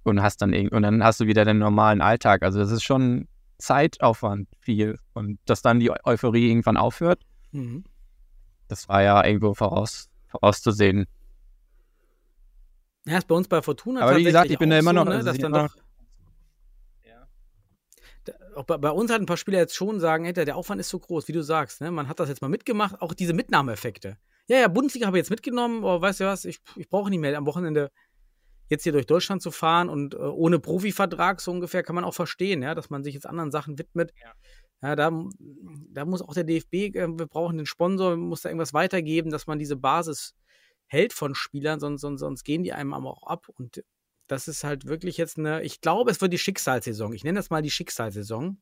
[0.04, 2.42] und hast dann irgend- und dann hast du wieder den normalen Alltag.
[2.42, 3.28] Also das ist schon
[3.58, 4.98] Zeitaufwand viel.
[5.14, 7.20] Und dass dann die Eu- Euphorie irgendwann aufhört,
[7.52, 7.84] Mhm.
[8.68, 11.06] das war ja irgendwo voraus, vorauszusehen.
[13.06, 15.04] Ja, ist bei uns bei Fortuna Aber wie gesagt, ich bin da immer so, noch-
[15.06, 15.74] ne, also dass dann doch
[18.54, 20.88] auch bei, bei uns hat ein paar Spieler jetzt schon sagen, hey, der Aufwand ist
[20.88, 21.80] so groß, wie du sagst.
[21.80, 21.90] Ne?
[21.90, 24.18] Man hat das jetzt mal mitgemacht, auch diese Mitnahmeeffekte.
[24.48, 27.20] Ja, ja, Bundesliga habe ich jetzt mitgenommen, aber weißt du was, ich, ich brauche nicht
[27.20, 27.90] mehr am Wochenende
[28.68, 32.14] jetzt hier durch Deutschland zu fahren und äh, ohne Profivertrag so ungefähr kann man auch
[32.14, 34.12] verstehen, ja, dass man sich jetzt anderen Sachen widmet.
[34.80, 35.10] Ja, da,
[35.90, 39.46] da muss auch der DFB, äh, wir brauchen den Sponsor, muss da irgendwas weitergeben, dass
[39.46, 40.34] man diese Basis
[40.86, 43.48] hält von Spielern, sonst, sonst, sonst gehen die einem aber auch ab.
[43.48, 43.82] Und
[44.26, 47.12] das ist halt wirklich jetzt eine, ich glaube, es wird die Schicksalssaison.
[47.12, 48.60] Ich nenne das mal die Schicksalssaison.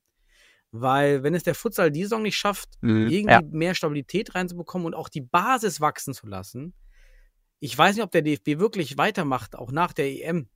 [0.73, 3.41] Weil, wenn es der Futsal die Saison nicht schafft, Mhm, irgendwie ja.
[3.51, 6.75] mehr Stabilität reinzubekommen und auch die Basis wachsen zu lassen,
[7.61, 10.49] ich weiß nicht, ob der DFB wirklich weitermacht, auch nach der EM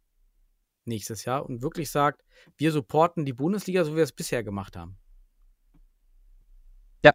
[0.85, 2.23] nächstes Jahr und wirklich sagt,
[2.57, 4.99] wir supporten die Bundesliga, so wie wir es bisher gemacht haben.
[7.05, 7.13] Ja.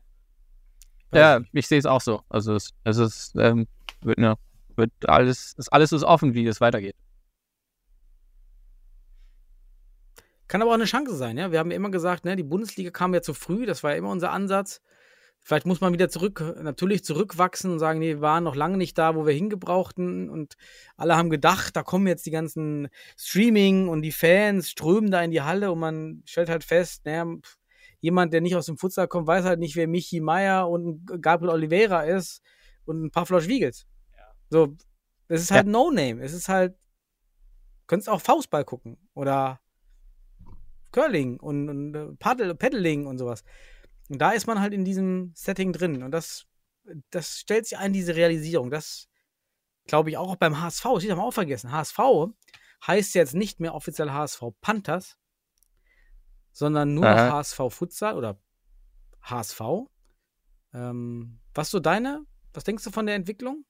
[1.11, 1.49] Weiß Ja, nicht.
[1.53, 2.21] ich sehe es auch so.
[2.29, 3.67] Also es, es ist, ähm,
[4.01, 4.36] wird, ne,
[4.75, 6.95] wird alles, ist alles ist offen, wie es weitergeht.
[10.47, 11.51] Kann aber auch eine Chance sein, ja.
[11.51, 13.97] Wir haben ja immer gesagt, ne, die Bundesliga kam ja zu früh, das war ja
[13.97, 14.81] immer unser Ansatz.
[15.47, 18.97] Vielleicht muss man wieder zurück, natürlich zurückwachsen und sagen, nee, wir waren noch lange nicht
[18.97, 20.27] da, wo wir hingebrauchten.
[20.27, 20.55] Und
[20.97, 25.29] alle haben gedacht, da kommen jetzt die ganzen Streaming und die Fans strömen da in
[25.29, 27.27] die Halle und man stellt halt fest, naja,
[27.99, 31.51] jemand, der nicht aus dem Futsal kommt, weiß halt nicht, wer Michi Meier und Gabriel
[31.53, 32.41] Oliveira ist
[32.85, 33.85] und ein paar Flosch Wiegels.
[34.49, 34.75] So,
[35.27, 36.23] es ist halt No-Name.
[36.23, 36.75] Es ist halt,
[37.85, 39.59] könntest auch Faustball gucken oder
[40.91, 43.43] Curling und, und äh, Paddle, Paddling und sowas.
[44.09, 46.03] Und da ist man halt in diesem Setting drin.
[46.03, 46.45] Und das,
[47.09, 48.69] das stellt sich ein, diese Realisierung.
[48.69, 49.07] Das
[49.87, 50.83] glaube ich auch beim HSV.
[50.83, 51.71] Das haben wir auch vergessen.
[51.71, 51.99] HSV
[52.85, 55.17] heißt jetzt nicht mehr offiziell HSV Panthers,
[56.51, 57.37] sondern nur noch Aha.
[57.37, 58.39] HSV Futsal oder
[59.23, 59.61] HSV.
[60.73, 62.25] Ähm, was so deine?
[62.53, 63.65] Was denkst du von der Entwicklung?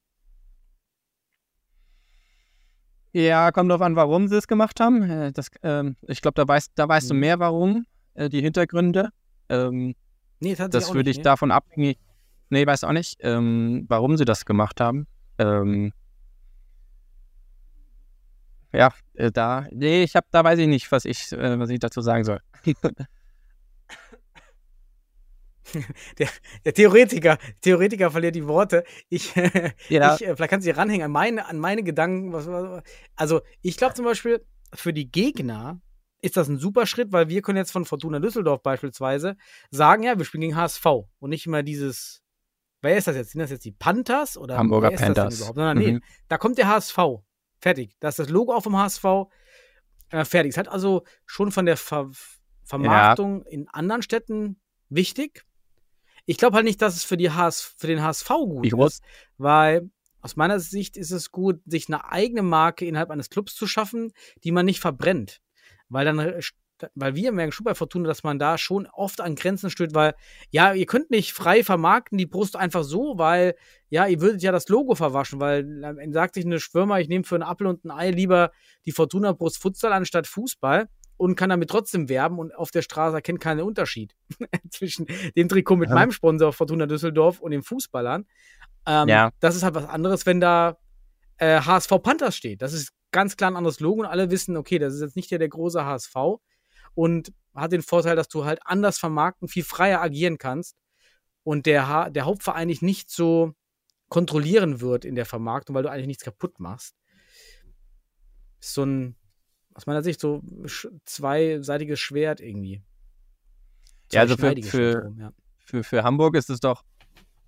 [3.14, 5.10] Ja, kommt drauf an, warum sie es gemacht haben.
[5.10, 7.20] Äh, Das, ähm, ich glaube, da weißt, da weißt du Mhm.
[7.22, 9.12] mehr, warum, äh, die Hintergründe.
[9.48, 9.96] Ähm,
[10.40, 11.24] Nee, das auch würde ich ne?
[11.24, 11.98] davon abhängig.
[12.50, 15.08] Nee, weiß auch nicht, ähm, warum sie das gemacht haben.
[15.38, 15.94] Ähm,
[18.72, 21.80] ja, äh, da, nee, ich habe, da weiß ich nicht, was ich, äh, was ich
[21.80, 22.40] dazu sagen soll.
[26.66, 28.84] Der Theoretiker, Theoretiker verliert die Worte.
[29.10, 29.34] Ich,
[29.90, 30.16] Ja.
[30.16, 32.34] ich äh, vielleicht kannst du dich ranhängen an meine, an meine Gedanken.
[32.34, 32.84] Was, was,
[33.16, 35.80] also, ich glaube zum Beispiel, für die Gegner
[36.26, 39.36] ist das ein super Schritt, weil wir können jetzt von Fortuna Düsseldorf beispielsweise
[39.72, 40.86] sagen, ja, wir spielen gegen HSV
[41.20, 42.22] und nicht immer dieses,
[42.82, 43.32] wer ist das jetzt?
[43.32, 45.38] Sind das jetzt die Panthers oder Hamburger wer ist das denn Panthers.
[45.40, 45.56] überhaupt?
[45.56, 46.02] Sondern, nee, Mhm.
[46.28, 46.98] da kommt der HSV.
[47.60, 47.96] Fertig.
[48.00, 49.04] Da ist das Logo auch vom HSV.
[50.10, 50.52] Äh, fertig.
[50.52, 52.10] Es hat also schon von der Ver
[52.64, 54.60] Vermarktung in anderen Städten
[54.90, 55.46] wichtig.
[56.26, 58.94] Ich glaube halt nicht, dass es für, die HS, für den HSV gut groß?
[58.96, 59.04] ist,
[59.38, 59.90] weil
[60.22, 64.12] aus meiner Sicht ist es gut, sich eine eigene Marke innerhalb eines Clubs zu schaffen,
[64.44, 65.42] die man nicht verbrennt.
[65.90, 66.40] Weil dann, äh,
[66.94, 70.14] weil wir merken schon bei Fortuna, dass man da schon oft an Grenzen stößt, weil,
[70.50, 73.56] ja, ihr könnt nicht frei vermarkten die Brust einfach so, weil,
[73.90, 77.24] ja, ihr würdet ja das Logo verwaschen, weil Ende sagt sich eine Schwimmer, ich nehme
[77.24, 78.52] für einen Apfel und ein Ei lieber
[78.86, 83.16] die Fortuna Brust Futsal anstatt Fußball und kann damit trotzdem werben und auf der Straße
[83.16, 84.14] erkennt keinen Unterschied
[84.70, 85.06] zwischen
[85.38, 85.96] dem Trikot mit Ja.
[85.96, 88.26] meinem Sponsor Fortuna Düsseldorf und den Fußballern.
[88.86, 89.32] Ähm, Ja.
[89.40, 90.78] Das ist halt was anderes, wenn da
[91.38, 92.62] äh, HSV Panthers steht.
[92.62, 95.32] Das ist ganz klar ein anderes Logo und alle wissen, okay, das ist jetzt nicht
[95.32, 96.16] der, der große HSV
[96.94, 100.76] und hat den Vorteil, dass du halt anders vermarkten, viel freier agieren kannst
[101.44, 103.54] und der, Ha- der Hauptverein dich nicht so
[104.10, 106.96] kontrollieren wird in der Vermarktung, weil du eigentlich nichts kaputt machst.
[108.60, 109.16] Ist so ein,
[109.74, 110.42] aus meiner Sicht, so
[111.06, 112.84] zweiseitiges Schwert irgendwie.
[114.12, 115.34] Ja, also für- für- ja.
[115.68, 116.84] Für, für Hamburg ist es doch,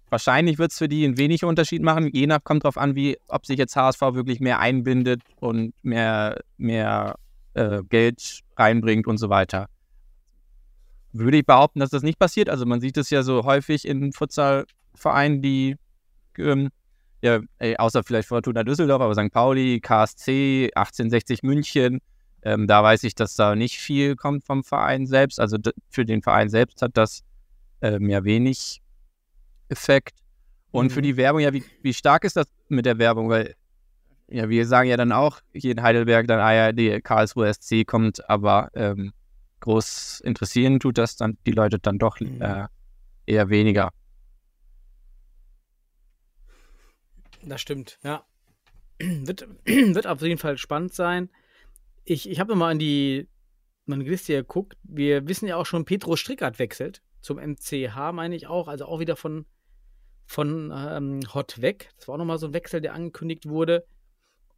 [0.09, 2.09] wahrscheinlich wird es für die einen wenig Unterschied machen.
[2.13, 6.39] Je nach kommt drauf an, wie, ob sich jetzt HSV wirklich mehr einbindet und mehr,
[6.57, 7.15] mehr
[7.53, 9.67] äh, Geld reinbringt und so weiter.
[11.13, 12.49] Würde ich behaupten, dass das nicht passiert.
[12.49, 15.75] Also man sieht es ja so häufig in Futsalvereinen, die
[16.37, 16.69] ähm,
[17.21, 17.39] ja,
[17.77, 19.31] außer vielleicht Fortuna Düsseldorf, aber St.
[19.31, 21.99] Pauli, KSC, 1860 München,
[22.43, 25.39] ähm, da weiß ich, dass da nicht viel kommt vom Verein selbst.
[25.39, 25.57] Also
[25.89, 27.23] für den Verein selbst hat das
[27.81, 28.81] ähm, ja wenig
[29.69, 30.19] Effekt.
[30.71, 31.03] Und für Mhm.
[31.03, 33.29] die Werbung, ja, wie, wie stark ist das mit der Werbung?
[33.29, 33.55] Weil,
[34.27, 37.85] ja, wir sagen ja dann auch hier in Heidelberg dann, ah ja, die Karlsruhe SC
[37.85, 39.13] kommt, aber ähm,
[39.61, 42.41] groß interessieren tut das dann die Leute dann doch Mhm.
[42.41, 42.67] äh,
[43.25, 43.91] eher weniger.
[47.43, 48.25] Das stimmt, ja.
[48.99, 51.29] wird, wird auf jeden Fall spannend sein.
[52.03, 53.27] Ich, ich habe nochmal an die
[53.85, 54.77] meine Liste geguckt.
[54.83, 58.67] Wir wissen ja auch schon, Petro Strickert wechselt zum MCH, meine ich auch.
[58.67, 59.45] Also auch wieder von,
[60.27, 61.89] von ähm, Hot weg.
[61.97, 63.85] Das war auch nochmal so ein Wechsel, der angekündigt wurde.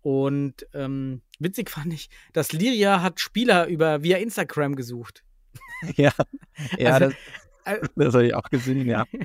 [0.01, 5.24] Und ähm, witzig fand ich, dass Liria hat Spieler über via Instagram gesucht.
[5.95, 6.11] ja,
[6.78, 7.13] ja Also, das,
[7.65, 9.05] äh, das habe ich auch gesehen, ja.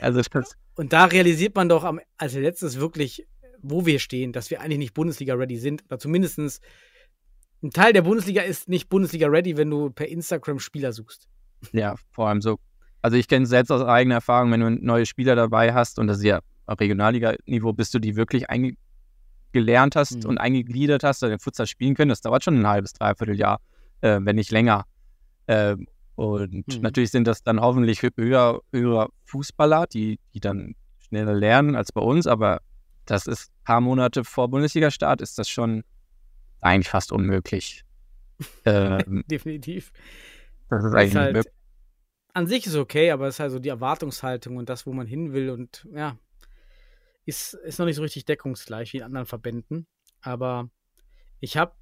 [0.00, 3.26] Also das, Und da realisiert man doch am, als letztes wirklich,
[3.60, 5.84] wo wir stehen, dass wir eigentlich nicht Bundesliga-ready sind.
[5.86, 11.28] Oder zumindest ein Teil der Bundesliga ist nicht Bundesliga-ready, wenn du per Instagram Spieler suchst.
[11.72, 12.58] ja, vor allem so.
[13.06, 16.08] Also ich kenne es selbst aus eigener Erfahrung, wenn du neue Spieler dabei hast und
[16.08, 20.30] das ist ja auf Regionalliga-Niveau, bis du die wirklich eingelernt hast Mhm.
[20.30, 23.60] und eingegliedert hast, oder den Futsal spielen können, das dauert schon ein halbes, dreiviertel Jahr,
[24.00, 24.86] äh, wenn nicht länger.
[25.46, 25.86] Ähm,
[26.16, 26.80] und Mhm.
[26.80, 31.92] natürlich sind das dann hoffentlich hö- höher, höhere Fußballer, die, die dann schneller lernen als
[31.92, 32.60] bei uns, aber
[33.04, 35.84] das ist ein paar Monate vor Bundesliga-Start, ist das schon
[36.60, 37.84] eigentlich fast unmöglich.
[38.64, 39.92] ähm, Definitiv.
[40.70, 41.52] das ist Ist eigentlich nicht halt.
[42.36, 45.06] An sich ist okay, aber es ist halt so die Erwartungshaltung und das, wo man
[45.06, 46.18] hin will und ja,
[47.24, 49.86] ist, ist noch nicht so richtig deckungsgleich wie in anderen Verbänden.
[50.20, 50.68] Aber
[51.40, 51.72] ich habe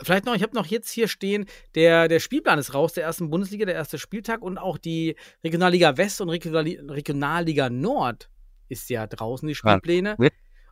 [0.00, 3.28] vielleicht noch, ich habe noch jetzt hier stehen, der, der Spielplan ist raus, der ersten
[3.28, 5.14] Bundesliga, der erste Spieltag und auch die
[5.44, 8.30] Regionalliga West und Regionalli Regionalliga Nord
[8.68, 10.16] ist ja draußen, die Spielpläne.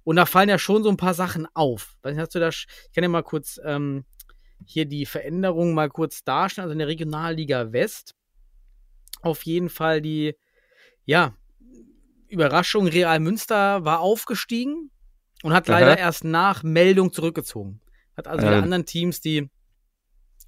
[0.02, 1.98] Und da fallen ja schon so ein paar Sachen auf.
[2.00, 4.06] Weiß nicht, hast du da, ich kann ja mal kurz ähm,
[4.64, 6.64] hier die Veränderungen mal kurz darstellen.
[6.64, 8.14] Also in der Regionalliga West
[9.22, 10.34] auf jeden Fall die,
[11.04, 11.34] ja,
[12.28, 14.90] Überraschung, Real Münster war aufgestiegen
[15.42, 15.78] und hat Aha.
[15.78, 17.80] leider erst nach Meldung zurückgezogen.
[18.16, 18.62] Hat also die Ähm.
[18.62, 19.50] anderen Teams die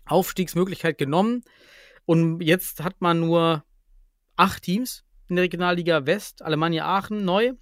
[0.06, 1.42] Aufstiegsmöglichkeit genommen.
[2.06, 3.64] Und jetzt hat man nur
[4.36, 6.42] acht Teams in der Regionalliga West.
[6.42, 7.52] Alemannia Aachen neu.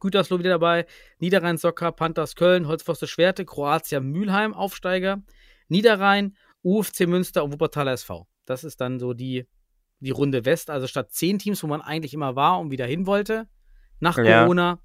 [0.00, 0.86] Gütersloh wieder dabei.
[1.18, 5.22] Niederrhein Socker, Panthers Köln, Holzpfoste Schwerte, Kroatia Mülheim Aufsteiger.
[5.68, 8.26] Niederrhein, UFC Münster und Wuppertaler SV.
[8.46, 9.46] Das ist dann so die,
[10.02, 10.70] die Runde West.
[10.70, 13.46] Also statt zehn Teams, wo man eigentlich immer war und wieder hin wollte,
[14.00, 14.42] nach Ja.
[14.42, 14.78] Corona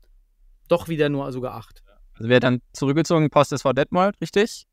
[0.67, 1.83] doch wieder nur sogar acht.
[2.15, 4.65] Also wer dann zurückgezogen, Post SV Detmold, richtig?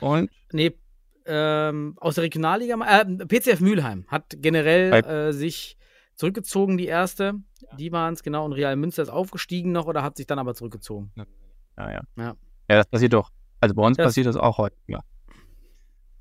[0.00, 0.78] Und Nee,
[1.26, 5.76] ähm, aus der Regionalliga, äh, PCF Mülheim hat generell äh, sich
[6.14, 7.34] zurückgezogen, die erste.
[7.78, 8.44] Die waren es, genau.
[8.44, 11.12] Und Real Münster ist aufgestiegen noch oder hat sich dann aber zurückgezogen.
[11.16, 12.00] ja, ja.
[12.16, 12.36] Ja.
[12.70, 13.30] Ja, das passiert doch.
[13.60, 15.00] Also bei uns Das- passiert das auch heute, ja.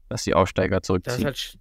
[0.09, 1.25] Dass die Aufsteiger Das ist zurückziehen.
[1.25, 1.57] halt,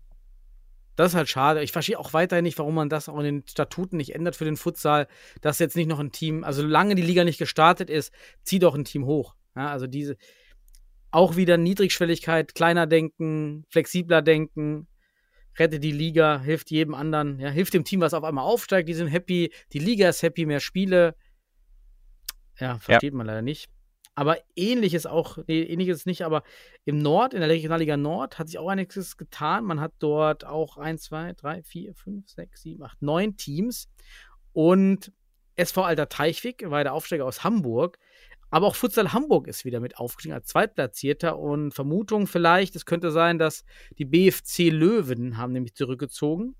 [0.96, 1.62] das ist halt schade.
[1.62, 4.44] Ich verstehe auch weiterhin nicht, warum man das auch in den Statuten nicht ändert für
[4.44, 5.06] den Futsal,
[5.42, 8.74] dass jetzt nicht noch ein Team, also solange die Liga nicht gestartet ist, zieh doch
[8.74, 9.34] ein Team hoch.
[9.54, 10.16] Ja, also diese,
[11.10, 14.88] auch wieder Niedrigschwelligkeit, kleiner denken, flexibler denken,
[15.58, 18.94] rette die Liga, hilft jedem anderen, ja, hilft dem Team, was auf einmal aufsteigt, die
[18.94, 21.14] sind happy, die Liga ist happy, mehr Spiele.
[22.58, 23.68] Ja, versteht man leider nicht.
[24.18, 26.42] Aber ähnliches auch, nee, ähnliches nicht, aber
[26.86, 29.64] im Nord, in der Regionalliga Nord, hat sich auch einiges getan.
[29.64, 33.90] Man hat dort auch 1, 2, 3, 4, 5, 6, 7, 8, 9 Teams.
[34.54, 35.12] Und
[35.56, 37.98] SV Alter Teichwig war der Aufsteiger aus Hamburg.
[38.48, 41.38] Aber auch Futsal Hamburg ist wieder mit aufgestiegen als Zweitplatzierter.
[41.38, 43.66] Und Vermutung vielleicht, es könnte sein, dass
[43.98, 46.56] die BFC Löwen haben nämlich zurückgezogen.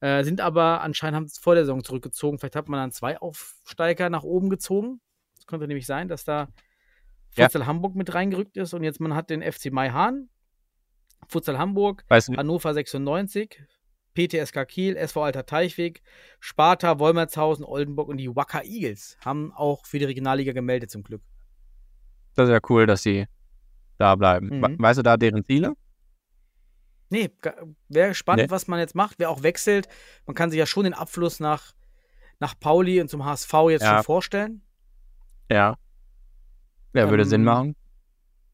[0.00, 2.38] Äh, sind aber anscheinend haben sie vor der Saison zurückgezogen.
[2.38, 5.02] Vielleicht hat man dann zwei Aufsteiger nach oben gezogen.
[5.44, 6.48] Es könnte nämlich sein, dass da
[7.36, 7.44] Ja.
[7.44, 10.30] Futsal Hamburg mit reingerückt ist und jetzt man hat den FC Maihahn,
[11.28, 13.60] Futsal Hamburg, Weißt du, Hannover 96,
[14.14, 16.02] PTSK Kiel, SV Alter Teichweg,
[16.40, 21.22] Sparta, Wolmertshausen, Oldenburg und die Wacker Eagles haben auch für die Regionalliga gemeldet zum Glück.
[22.36, 23.26] das ist ja cool, dass sie
[23.98, 24.46] da bleiben.
[24.58, 24.62] Mhm.
[24.62, 25.74] We- Weißt du da deren Ziele?
[27.10, 27.30] Nee,
[27.88, 28.50] wäre spannend, Nee.
[28.50, 29.88] was man jetzt macht, wer auch wechselt.
[30.26, 31.74] Man kann sich ja schon den Abfluss nach,
[32.40, 33.96] nach Pauli und zum HSV jetzt Ja.
[33.96, 34.62] schon vorstellen.
[35.50, 35.76] Ja.
[36.94, 37.76] Ja, würde Ähm, Sinn machen.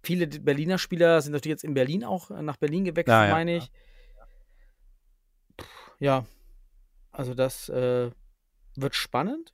[0.02, 3.32] Viele Berliner Spieler sind natürlich jetzt in Berlin auch äh, nach Berlin gewechselt, Ja, ja.
[3.32, 3.70] meine ich.
[5.56, 5.64] Puh,
[5.98, 6.24] Ja,
[7.12, 8.10] also das äh,
[8.76, 9.52] wird spannend.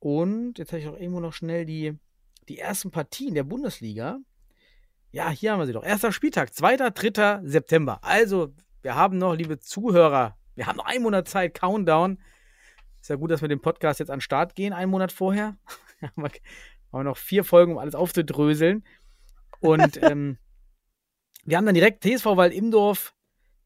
[0.00, 1.96] Und jetzt habe ich auch irgendwo noch schnell die,
[2.48, 4.18] die ersten Partien der Bundesliga.
[5.12, 5.84] Ja, hier haben wir sie doch.
[5.84, 7.40] Erster Spieltag, 2., 3.
[7.44, 7.98] September.
[8.02, 12.18] Also, wir haben noch, liebe Zuhörer, wir haben noch einen Monat Zeit, Countdown.
[13.00, 15.56] Ist ja gut, dass wir den Podcast jetzt an den Start gehen, einen Monat vorher.
[16.02, 16.30] haben wir
[16.92, 18.84] haben wir noch vier Folgen, um alles aufzudröseln.
[19.60, 20.38] Und ähm,
[21.44, 23.14] wir haben dann direkt TSV Wald-Imdorf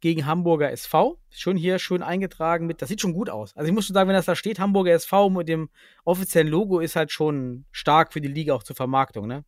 [0.00, 1.18] gegen Hamburger SV.
[1.30, 3.56] Schon hier schön eingetragen mit, das sieht schon gut aus.
[3.56, 5.70] Also ich muss schon sagen, wenn das da steht, Hamburger SV mit dem
[6.04, 9.44] offiziellen Logo, ist halt schon stark für die Liga auch zur Vermarktung, ne?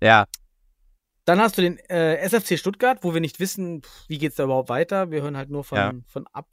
[0.00, 0.26] Ja,
[1.26, 4.44] Dann hast du den äh, SFC Stuttgart, wo wir nicht wissen, pff, wie geht's da
[4.44, 5.10] überhaupt weiter.
[5.12, 5.92] Wir hören halt nur von, Ja.
[6.06, 6.48] von ab.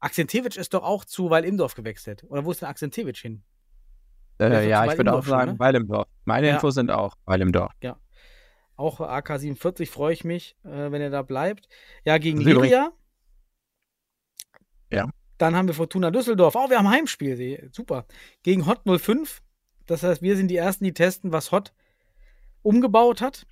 [0.00, 2.24] Akzentewitsch ist doch auch zu Weil-Imdorf gewechselt.
[2.28, 3.44] Oder wo ist denn Akzentewitsch hin?
[4.38, 5.58] Äh, doch ja, ich würde auch sagen, ne?
[5.58, 6.06] Weil im Dorf.
[6.24, 6.54] Meine Ja.
[6.54, 7.72] Infos sind auch Weil im Dorf.
[8.76, 11.68] Auch AK47 freue ich mich, äh, wenn er da bleibt.
[12.04, 12.90] Ja, gegen Liria.
[14.90, 15.08] Ja.
[15.38, 16.54] Dann haben wir Fortuna Düsseldorf.
[16.56, 17.70] Oh, wir haben Heimspiel.
[17.72, 18.06] Super.
[18.42, 19.42] Gegen Hot 05.
[19.86, 21.72] Das heißt, wir sind die Ersten, die testen, was Hot
[22.62, 23.46] umgebaut hat.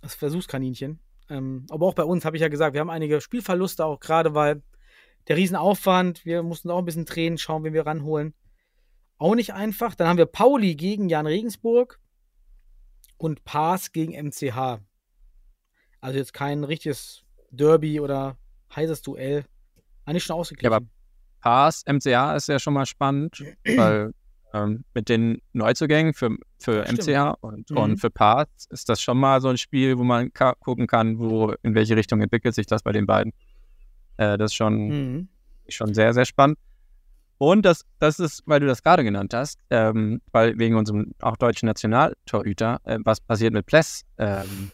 [0.00, 1.00] Das Versuchskaninchen.
[1.28, 4.34] Ähm, aber auch bei uns habe ich ja gesagt, wir haben einige Spielverluste, auch gerade
[4.34, 4.62] weil
[5.28, 8.34] der Riesenaufwand, wir mussten auch ein bisschen drehen, schauen, wen wir ranholen.
[9.22, 9.94] Auch nicht einfach.
[9.94, 12.00] Dann haben wir Pauli gegen Jan Regensburg
[13.18, 14.80] und Paas gegen MCH.
[16.00, 18.36] Also jetzt kein richtiges Derby oder
[18.74, 19.44] heißes Duell.
[20.06, 20.72] Eigentlich schon ausgeglichen.
[20.72, 20.86] Ja, aber
[21.40, 23.44] Pass, MCA ist ja schon mal spannend,
[23.76, 24.12] weil
[24.54, 27.06] ähm, mit den Neuzugängen für, für Stimmt.
[27.06, 27.76] MCA und, Mhm.
[27.76, 31.20] und für Pass ist das schon mal so ein Spiel, wo man ka gucken kann,
[31.20, 33.32] wo in welche Richtung entwickelt sich das bei den beiden.
[34.16, 35.28] Äh, das ist schon, Mhm.
[35.68, 36.58] schon sehr, sehr spannend.
[37.42, 41.36] Und das, das ist, weil du das gerade genannt hast, ähm, weil wegen unserem auch
[41.36, 44.70] deutschen Nationaltorhüter, äh, was passiert mit Pless, ähm,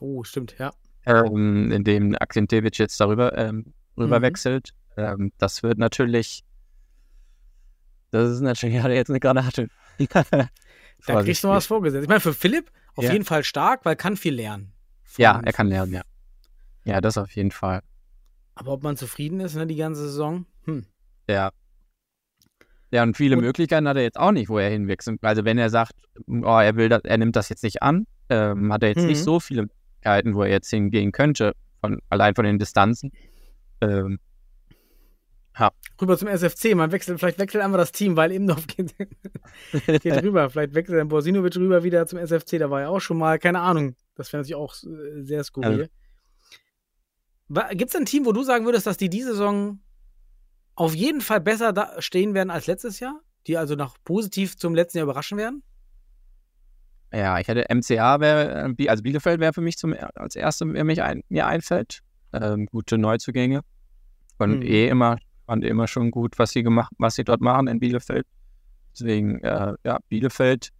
[0.00, 0.72] Oh, stimmt, ja.
[1.04, 4.22] ähm, in dem Akzentewitsch jetzt darüber ähm, rüber Mhm.
[4.24, 4.70] wechselt.
[4.96, 6.42] Ähm, das wird natürlich,
[8.10, 9.68] das ist natürlich, hat er jetzt eine Granate.
[11.06, 12.02] Da kriegst du noch was vorgesetzt.
[12.02, 13.12] Ich meine, für Philipp auf Ja.
[13.12, 14.72] jeden Fall stark, weil kann viel lernen.
[15.18, 16.02] Ja, er kann lernen, ja.
[16.84, 17.80] Ja, das auf jeden Fall.
[18.56, 20.46] Aber ob man zufrieden ist, ne, die ganze Saison?
[20.64, 20.84] Hm.
[21.30, 21.52] Ja.
[22.92, 25.18] Ja, und viele Und- Möglichkeiten hat er jetzt auch nicht, wo er hinwechselt.
[25.22, 25.92] Also wenn er sagt,
[26.28, 29.18] oh, er will das, er nimmt das jetzt nicht an, ähm, hat er jetzt nicht
[29.20, 29.24] Mhm.
[29.24, 33.12] so viele Möglichkeiten, wo er jetzt hingehen könnte, von, allein von den Distanzen.
[33.80, 34.18] Ähm,
[36.00, 36.74] Rüber zum SFC.
[36.74, 38.94] Man wechselt, vielleicht wechselt einfach das Team, weil Imdorf geht,
[40.02, 40.50] geht rüber.
[40.50, 42.58] Vielleicht wechselt dann Borsinovic rüber wieder zum SFC.
[42.58, 43.96] Da war ja auch schon mal, keine Ahnung.
[44.14, 45.88] Das wäre natürlich auch äh, sehr skurril.
[47.70, 49.78] Gibt es ein Team, wo du sagen würdest, dass die diese Saison
[50.76, 53.20] auf jeden Fall besser da stehen werden als letztes Jahr?
[53.46, 55.62] Die also noch positiv zum letzten Jahr überraschen werden?
[57.12, 61.02] Ja, ich hätte MCA wäre, also Bielefeld wäre für mich zum, als erste, wer mich
[61.02, 62.00] ein, mir einfällt.
[62.32, 63.60] Ähm, gute Neuzugänge.
[64.38, 64.62] Und Mhm.
[64.62, 65.16] eh immer,
[65.46, 68.26] fand immer schon gut, was sie gemacht, was sie dort machen in Bielefeld.
[68.92, 70.70] Deswegen, äh, ja, Bielefeld.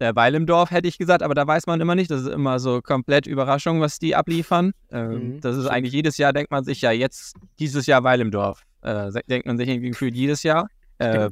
[0.00, 2.10] Der Weil im Dorf hätte ich gesagt, aber da weiß man immer nicht.
[2.10, 4.72] Das ist immer so komplett Überraschung, was die abliefern.
[4.90, 8.20] Ähm, Mhm, das ist eigentlich jedes Jahr, denkt man sich ja jetzt, dieses Jahr Weil
[8.20, 8.62] im Dorf.
[8.82, 10.68] Äh, denkt man sich irgendwie gefühlt jedes Jahr.
[10.98, 11.30] Äh,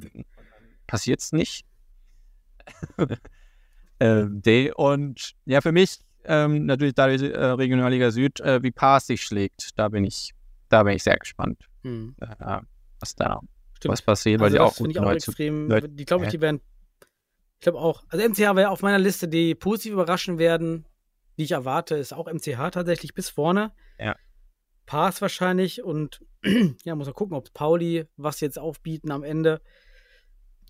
[0.86, 1.64] Passiert es nicht.
[3.98, 9.22] äh, und ja, für mich ähm, natürlich dadurch äh, Regionalliga Süd, äh, wie Paas sich
[9.22, 10.32] schlägt, da bin ich,
[10.68, 12.14] da bin ich sehr gespannt, Hm.
[12.20, 12.60] äh,
[13.00, 13.40] was da
[13.74, 13.92] Stimmt.
[13.92, 15.68] was passiert, weil Also die das auch gut ich auch extrem.
[15.68, 16.60] Leute- Die glaube ich, die werden.
[17.60, 18.04] Ich glaube auch.
[18.08, 20.84] Also MCH wäre auf meiner Liste, die positiv überraschen werden,
[21.38, 23.72] die ich erwarte, ist auch MCH tatsächlich bis vorne.
[24.88, 26.24] Pass wahrscheinlich und
[26.84, 29.60] ja, muss man gucken, ob Pauli was jetzt aufbieten am Ende.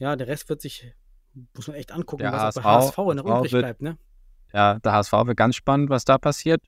[0.01, 0.93] Ja, der Rest wird sich
[1.55, 3.97] muss man echt angucken, Der was bei HSV in der übrig wird- bleibt, ne?
[4.53, 6.61] Ja, der HSV wird ganz spannend, was da passiert.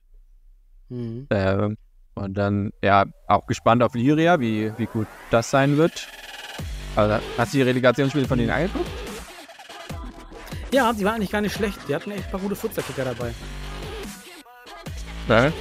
[0.87, 1.25] Mhm.
[1.29, 1.75] Äh,
[2.13, 6.07] und dann, ja, auch gespannt auf Liria, wie, wie gut das sein wird.
[6.95, 8.89] Also, hast du die Relegationsspiele von denen angeguckt?
[10.73, 11.79] Ja, die waren eigentlich gar nicht schlecht.
[11.89, 13.33] Die hatten echt ein paar gute Fußballkicker dabei.
[15.27, 15.51] Ja,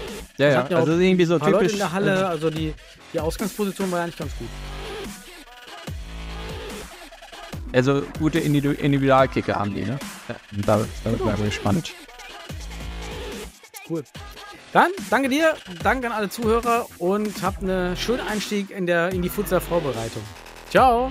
[0.49, 0.59] ja.
[0.59, 1.73] hatten ja Also irgendwie so paar Leute typisch.
[1.75, 2.75] in der Halle, also die,
[3.13, 4.49] die Ausgangsposition war ja nicht ganz gut.
[7.73, 9.99] Also gute Individu Individualkicker haben die, ne?
[10.29, 10.35] Ja,
[10.67, 11.93] da, da bleiben wir gespannt.
[13.89, 14.03] Cool.
[14.73, 19.23] Dann danke dir, danke an alle Zuhörer und habt einen schönen Einstieg in, der, in
[19.23, 20.23] die Futsal-Vorbereitung.
[20.71, 21.11] Ciao!